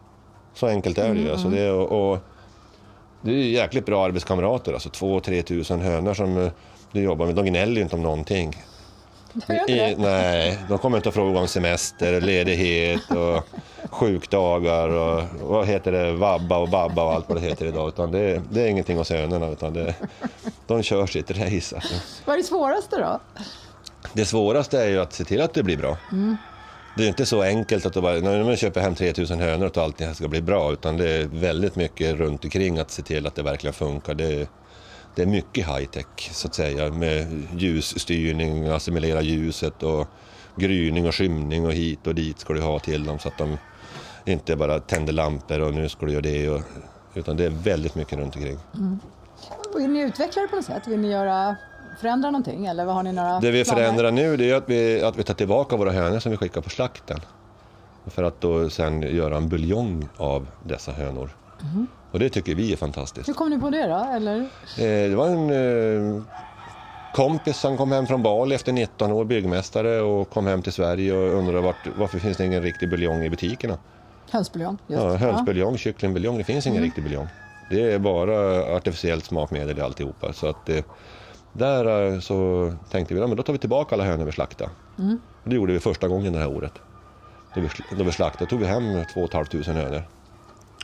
Så 0.53 0.67
enkelt 0.67 0.97
är 0.97 1.13
det 1.13 1.19
ju. 1.19 1.31
Alltså 1.31 1.47
det, 1.47 1.59
är- 1.59 1.73
och, 1.73 2.11
och, 2.11 2.17
det 3.21 3.31
är 3.31 3.35
ju 3.35 3.49
jäkligt 3.49 3.85
bra 3.85 4.05
arbetskamrater, 4.05 4.73
alltså 4.73 4.89
2-3 4.89 5.41
tusen 5.41 5.81
hönor 5.81 6.13
som 6.13 6.49
du 6.91 7.01
jobbar 7.01 7.25
med. 7.25 7.35
De 7.35 7.45
gnäller 7.45 7.75
ju 7.75 7.81
inte 7.81 7.95
om 7.95 8.01
någonting. 8.01 8.55
I, 9.67 9.95
nej, 9.97 10.59
de 10.69 10.77
kommer 10.77 10.97
inte 10.97 11.09
att 11.09 11.15
fråga 11.15 11.39
om 11.39 11.47
semester, 11.47 12.21
ledighet 12.21 13.11
och 13.11 13.43
sjukdagar 13.89 14.89
och 14.89 15.23
vad 15.41 15.67
heter 15.67 15.91
det, 15.91 16.13
vabba 16.13 16.57
och 16.57 16.69
babba 16.69 17.03
och 17.03 17.13
allt 17.13 17.29
vad 17.29 17.37
det 17.37 17.41
heter 17.41 17.65
idag. 17.65 17.87
Utan 17.87 18.11
det, 18.11 18.41
det 18.51 18.61
är 18.61 18.67
ingenting 18.67 18.97
hos 18.97 19.09
hönorna 19.09 19.47
utan 19.49 19.73
det, 19.73 19.95
de 20.67 20.83
kör 20.83 21.05
sitt 21.05 21.31
race. 21.31 21.81
Vad 22.25 22.33
är 22.33 22.37
det 22.37 22.43
svåraste 22.43 22.97
då? 22.97 23.19
Det 24.13 24.25
svåraste 24.25 24.83
är 24.83 24.87
ju 24.87 25.01
att 25.01 25.13
se 25.13 25.23
till 25.23 25.41
att 25.41 25.53
det 25.53 25.63
blir 25.63 25.77
bra. 25.77 25.97
Det 26.97 27.03
är 27.03 27.07
inte 27.07 27.25
så 27.25 27.41
enkelt 27.41 27.85
att 27.85 27.93
du 27.93 28.01
bara, 28.01 28.13
när 28.13 28.43
man 28.43 28.57
köper 28.57 28.81
hem 28.81 28.95
3000 28.95 29.39
hönor 29.39 29.65
att 29.65 29.77
allting 29.77 30.15
ska 30.15 30.27
bli 30.27 30.41
bra, 30.41 30.73
utan 30.73 30.97
det 30.97 31.09
är 31.09 31.25
väldigt 31.25 31.75
mycket 31.75 32.15
runt 32.15 32.43
omkring 32.43 32.79
att 32.79 32.91
se 32.91 33.01
till 33.01 33.27
att 33.27 33.35
det 33.35 33.43
verkligen 33.43 33.73
funkar. 33.73 34.13
Det 34.13 34.47
det 35.15 35.21
är 35.21 35.25
mycket 35.25 35.67
high 35.67 35.85
tech 35.85 36.31
så 36.31 36.47
att 36.47 36.55
säga 36.55 36.91
med 36.91 37.43
ljusstyrning, 37.57 38.67
assimilera 38.67 39.21
ljuset 39.21 39.83
och 39.83 40.07
gryning 40.55 41.07
och 41.07 41.15
skymning 41.15 41.65
och 41.65 41.73
hit 41.73 42.07
och 42.07 42.15
dit 42.15 42.39
ska 42.39 42.53
du 42.53 42.61
ha 42.61 42.79
till 42.79 43.05
dem 43.05 43.19
så 43.19 43.27
att 43.27 43.37
de 43.37 43.57
inte 44.25 44.55
bara 44.55 44.79
tänder 44.79 45.13
lampor 45.13 45.59
och 45.59 45.73
nu 45.73 45.89
ska 45.89 46.05
du 46.05 46.11
göra 46.11 46.21
det. 46.21 46.49
Och, 46.49 46.61
utan 47.13 47.37
det 47.37 47.45
är 47.45 47.49
väldigt 47.49 47.95
mycket 47.95 48.19
runt 48.19 48.35
omkring. 48.35 48.57
Vill 49.77 49.89
ni 49.89 50.01
utveckla 50.01 50.41
det 50.41 50.47
på 50.47 50.55
något 50.55 50.65
sätt? 50.65 50.87
Vill 50.87 50.99
ni 50.99 51.11
göra, 51.11 51.55
förändra 52.01 52.31
någonting? 52.31 52.65
Eller 52.65 52.85
har 52.85 53.03
ni 53.03 53.13
några 53.13 53.39
Det 53.39 53.51
vi 53.51 53.63
planer? 53.63 53.81
förändrar 53.81 54.11
nu 54.11 54.37
det 54.37 54.49
är 54.49 54.55
att 54.55 54.69
vi, 54.69 55.03
att 55.03 55.17
vi 55.17 55.23
tar 55.23 55.33
tillbaka 55.33 55.75
våra 55.77 55.91
hönor 55.91 56.19
som 56.19 56.31
vi 56.31 56.37
skickar 56.37 56.61
på 56.61 56.69
slakten. 56.69 57.19
För 58.05 58.23
att 58.23 58.41
då 58.41 58.69
sen 58.69 59.01
göra 59.01 59.37
en 59.37 59.49
buljong 59.49 60.09
av 60.17 60.47
dessa 60.63 60.91
hönor. 60.91 61.29
Och 62.11 62.19
det 62.19 62.29
tycker 62.29 62.55
vi 62.55 62.73
är 62.73 62.77
fantastiskt. 62.77 63.29
Hur 63.29 63.33
kom 63.33 63.49
ni 63.49 63.59
på 63.59 63.69
det 63.69 63.87
då? 63.87 64.07
Eller? 64.15 64.39
Eh, 64.77 65.09
det 65.09 65.15
var 65.15 65.27
en 65.27 65.49
eh, 66.17 66.23
kompis 67.13 67.57
som 67.57 67.77
kom 67.77 67.91
hem 67.91 68.07
från 68.07 68.23
Bali 68.23 68.55
efter 68.55 68.71
19 68.71 69.11
år, 69.11 69.25
byggmästare 69.25 70.01
och 70.01 70.29
kom 70.29 70.47
hem 70.47 70.61
till 70.61 70.73
Sverige 70.73 71.13
och 71.13 71.37
undrade 71.37 71.61
vart, 71.61 71.87
varför 71.97 72.19
finns 72.19 72.37
det 72.37 72.45
ingen 72.45 72.61
riktig 72.63 72.89
buljong 72.89 73.23
i 73.23 73.29
butikerna. 73.29 73.77
Hönsbuljong? 74.31 74.77
Just. 74.87 75.03
Ja, 75.03 75.15
hönsbuljong, 75.15 75.77
kycklingbuljong, 75.77 76.37
det 76.37 76.43
finns 76.43 76.67
ingen 76.67 76.83
riktig 76.83 77.03
buljong. 77.03 77.27
Det 77.69 77.93
är 77.93 77.99
bara 77.99 78.63
artificiellt 78.75 79.25
smakmedel 79.25 79.77
i 79.77 79.81
alltihopa. 79.81 80.33
Så 80.33 80.47
att, 80.47 80.69
eh, 80.69 80.83
där 81.53 82.13
eh, 82.13 82.19
så 82.19 82.71
tänkte 82.91 83.13
vi, 83.13 83.19
ja, 83.19 83.27
men 83.27 83.37
då 83.37 83.43
tar 83.43 83.53
vi 83.53 83.59
tillbaka 83.59 83.95
alla 83.95 84.03
hönor 84.03 84.25
vi 84.25 84.31
slaktade. 84.31 84.69
Och 85.43 85.49
det 85.49 85.55
gjorde 85.55 85.73
vi 85.73 85.79
första 85.79 86.07
gången 86.07 86.33
det 86.33 86.39
här 86.39 86.55
året. 86.57 86.73
Då 87.55 87.61
vi, 87.61 87.69
då 87.97 88.03
vi 88.03 88.11
slaktade 88.11 88.49
tog 88.49 88.59
vi 88.59 88.65
hem 88.65 88.83
2 89.13 89.27
500 89.27 89.81
hönor. 89.83 90.03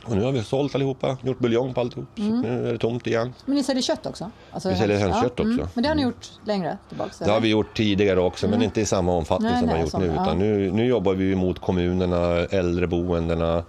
Och 0.04 0.16
nu 0.16 0.22
har 0.24 0.32
vi 0.32 0.42
sålt 0.42 0.74
allihopa, 0.74 1.16
gjort 1.22 1.38
buljong 1.38 1.74
på 1.74 1.80
alltihop. 1.80 2.08
Så 2.16 2.22
nu 2.22 2.68
är 2.68 2.72
det 2.72 2.78
tomt 2.78 3.06
igen. 3.06 3.32
Men 3.46 3.56
ni 3.56 3.62
säljer 3.62 3.82
kött 3.82 4.06
också? 4.06 4.30
Alltså 4.52 4.68
Vi 4.68 4.76
säljer 4.76 4.98
höns- 4.98 5.12
hönskött 5.14 5.40
också. 5.40 5.68
Men 5.74 5.82
det 5.82 5.88
har 5.88 5.94
ni 5.96 6.02
gjort 6.02 6.30
längre 6.44 6.78
tillbaka? 6.88 7.10
Det 7.24 7.30
har 7.30 7.40
vi 7.40 7.48
gjort 7.48 7.76
tidigare 7.76 8.20
också, 8.20 8.48
men 8.48 8.62
inte 8.62 8.80
i 8.80 8.86
samma 8.86 9.12
omfattning 9.12 9.50
Nej, 9.50 9.58
som 9.60 9.68
vi 9.68 9.74
har 9.74 9.80
gjort 9.80 9.90
som- 9.90 10.00
nu. 10.02 10.06
ja. 10.06 10.22
Utan 10.22 10.38
nu, 10.38 10.70
nu 10.72 10.86
jobbar 10.86 11.14
vi 11.14 11.34
mot 11.36 11.58
kommunerna, 11.58 12.26
äldreboendena, 12.50 13.64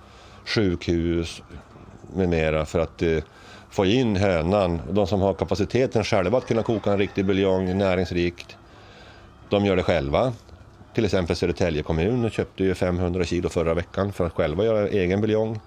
sjukhus 0.46 1.41
med 2.15 2.30
mera 2.30 2.65
för 2.65 2.80
att 2.80 3.02
eh, 3.02 3.17
få 3.70 3.86
in 3.86 4.15
hönan. 4.15 4.82
De 4.91 5.08
som 5.08 5.22
har 5.22 5.34
kapaciteten 5.34 6.04
själva 6.04 6.38
att 6.38 6.48
kunna 6.48 6.63
koka 6.63 6.91
en 6.91 6.98
riktig 6.98 7.26
buljong, 7.26 7.78
näringsrikt, 7.78 8.58
de 9.50 9.65
gör 9.65 9.76
det 9.76 9.84
själva. 9.84 10.34
Till 10.94 11.06
exempel 11.06 11.36
Södertälje 11.36 11.84
kommun 11.84 12.30
köpte 12.30 12.63
ju 12.63 12.76
500 12.76 13.24
kilo 13.26 13.50
förra 13.50 13.74
veckan 13.74 14.13
för 14.13 14.26
att 14.26 14.34
själva 14.34 14.65
göra 14.65 14.88
egen 14.88 15.22
buljong. 15.22 15.60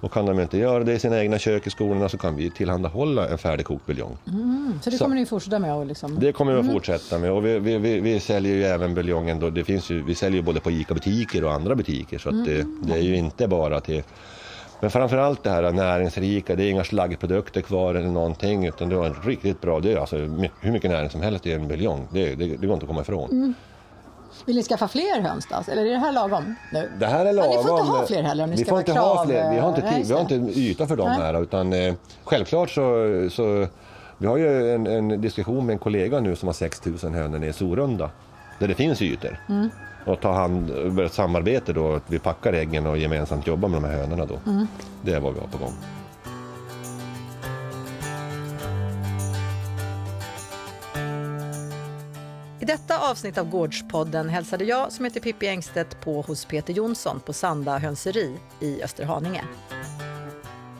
Och 0.00 0.12
kan 0.12 0.26
de 0.26 0.40
inte 0.40 0.58
göra 0.58 0.84
det 0.84 0.92
i 0.92 0.98
sina 0.98 1.20
egna 1.20 1.38
kök 1.38 1.66
i 1.66 1.70
skolorna 1.70 2.08
så 2.08 2.18
kan 2.18 2.36
vi 2.36 2.50
tillhandahålla 2.50 3.28
en 3.28 3.38
färdigkokt 3.38 3.86
buljong. 3.86 4.16
Så 4.82 4.90
det 4.90 4.96
Så- 4.96 5.04
kommer 5.04 5.16
ni 5.16 5.26
fortsätta 5.26 5.58
med? 5.58 5.74
Och 5.74 5.86
liksom... 5.86 6.18
Det 6.20 6.32
kommer 6.32 6.52
vi 6.54 6.60
att 6.60 6.72
fortsätta 6.72 7.18
med 7.18 7.32
och 7.32 7.46
vi, 7.46 7.58
vi, 7.58 7.78
vi, 7.78 8.00
vi 8.00 8.20
säljer 8.20 8.54
ju 8.54 8.64
även 8.64 8.94
buljongen 8.94 9.38
då, 9.40 9.50
det 9.50 9.64
finns 9.64 9.90
ju, 9.90 10.02
vi 10.02 10.14
säljer 10.14 10.42
både 10.42 10.60
på 10.60 10.70
ICA-butiker 10.70 11.44
och 11.44 11.52
andra 11.52 11.74
butiker 11.74 12.18
så 12.18 12.28
att 12.28 12.44
det, 12.44 12.66
det 12.82 12.92
är 12.92 13.02
ju 13.02 13.16
inte 13.16 13.48
bara 13.48 13.80
till 13.80 14.02
men 14.80 14.90
framförallt 14.90 15.42
det 15.42 15.50
här 15.50 15.72
näringsrika, 15.72 16.56
det 16.56 16.64
är 16.64 16.70
inga 16.70 16.84
slaggprodukter 16.84 17.60
kvar 17.60 17.94
eller 17.94 18.08
någonting 18.08 18.66
utan 18.66 18.88
det 18.88 18.96
var 18.96 19.06
en 19.06 19.16
riktigt 19.24 19.60
bra, 19.60 19.80
det 19.80 19.92
är 19.92 19.96
alltså 19.96 20.16
hur 20.60 20.72
mycket 20.72 20.90
näring 20.90 21.10
som 21.10 21.20
helst 21.20 21.46
i 21.46 21.52
en 21.52 21.68
buljong, 21.68 22.08
det, 22.12 22.34
det, 22.34 22.46
det 22.46 22.66
går 22.66 22.74
inte 22.74 22.84
att 22.84 22.88
komma 22.88 23.00
ifrån. 23.00 23.54
Vill 24.44 24.56
ni 24.56 24.62
skaffa 24.62 24.88
fler 24.88 25.20
höns 25.20 25.46
då? 25.46 25.72
Eller 25.72 25.86
är 25.86 25.90
det 25.90 25.98
här 25.98 26.12
lagom 26.12 26.54
nu? 26.72 26.90
Det 26.98 27.06
här 27.06 27.20
är 27.20 27.26
Ja, 27.26 27.32
lagom. 27.32 27.56
ni 27.56 27.62
får 27.62 27.80
inte 27.80 27.92
ha 27.92 28.06
fler 28.06 28.22
heller 28.22 28.44
om 28.44 28.50
ni 28.50 28.56
vi 28.56 28.62
ska 28.62 28.68
får 28.68 28.72
vara 28.72 28.80
inte 28.80 28.92
krav... 28.92 29.16
ha 29.16 29.26
fler, 29.26 29.50
vi 29.50 29.58
har 29.58 29.68
inte, 29.68 29.80
Nej, 29.80 29.90
tid, 29.90 29.98
just 29.98 30.10
vi 30.10 30.14
har 30.14 30.20
inte 30.20 30.60
yta 30.60 30.86
för 30.86 30.96
dem 30.96 31.08
Nej. 31.08 31.18
här 31.18 31.42
utan 31.42 31.72
eh, 31.72 31.94
självklart 32.24 32.70
så, 32.70 32.82
så 33.30 33.66
vi 34.18 34.26
har 34.26 34.36
ju 34.36 34.74
en, 34.74 34.86
en 34.86 35.20
diskussion 35.20 35.66
med 35.66 35.72
en 35.72 35.78
kollega 35.78 36.20
nu 36.20 36.36
som 36.36 36.48
har 36.48 36.52
6000 36.54 37.14
hönor 37.14 37.44
i 37.44 37.52
Sorunda 37.52 38.10
där 38.58 38.68
det 38.68 38.74
finns 38.74 39.02
ytor. 39.02 39.38
Mm. 39.48 39.70
Och 40.06 40.20
ta 40.20 40.32
hand, 40.32 40.66
börja 40.92 41.06
ett 41.06 41.12
samarbete 41.12 41.72
då, 41.72 41.94
att 41.94 42.02
vi 42.06 42.18
packar 42.18 42.52
äggen 42.52 42.86
och 42.86 42.98
gemensamt 42.98 43.46
jobbar 43.46 43.68
med 43.68 43.82
de 43.82 43.88
här 43.88 43.96
hönorna 43.96 44.26
då. 44.26 44.50
Mm. 44.50 44.66
Det 45.02 45.12
är 45.12 45.20
vad 45.20 45.34
vi 45.34 45.40
har 45.40 45.46
på 45.46 45.58
gång. 45.58 45.72
Detta 52.70 53.10
avsnitt 53.10 53.38
av 53.38 53.50
Gårdspodden 53.50 54.28
hälsade 54.28 54.64
jag 54.64 54.92
som 54.92 55.04
heter 55.04 55.20
Pippi 55.20 55.46
Engstedt 55.46 56.00
på 56.00 56.22
hos 56.22 56.44
Peter 56.44 56.72
Jonsson 56.72 57.20
på 57.20 57.32
Sanda 57.32 57.78
hönseri 57.78 58.36
i 58.60 58.82
Österhaninge. 58.82 59.44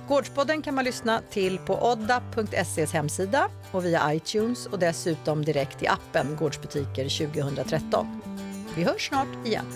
Gårdspodden 0.08 0.62
kan 0.62 0.74
man 0.74 0.84
lyssna 0.84 1.22
till 1.30 1.58
på 1.58 1.90
odda.ses 1.92 2.92
hemsida 2.92 3.48
och 3.72 3.84
via 3.84 4.14
iTunes 4.14 4.66
och 4.66 4.78
dessutom 4.78 5.44
direkt 5.44 5.82
i 5.82 5.86
appen 5.86 6.36
Gårdsbutiker 6.36 7.28
2013. 7.28 8.20
Vi 8.76 8.84
hörs 8.84 9.08
snart 9.08 9.46
igen. 9.46 9.66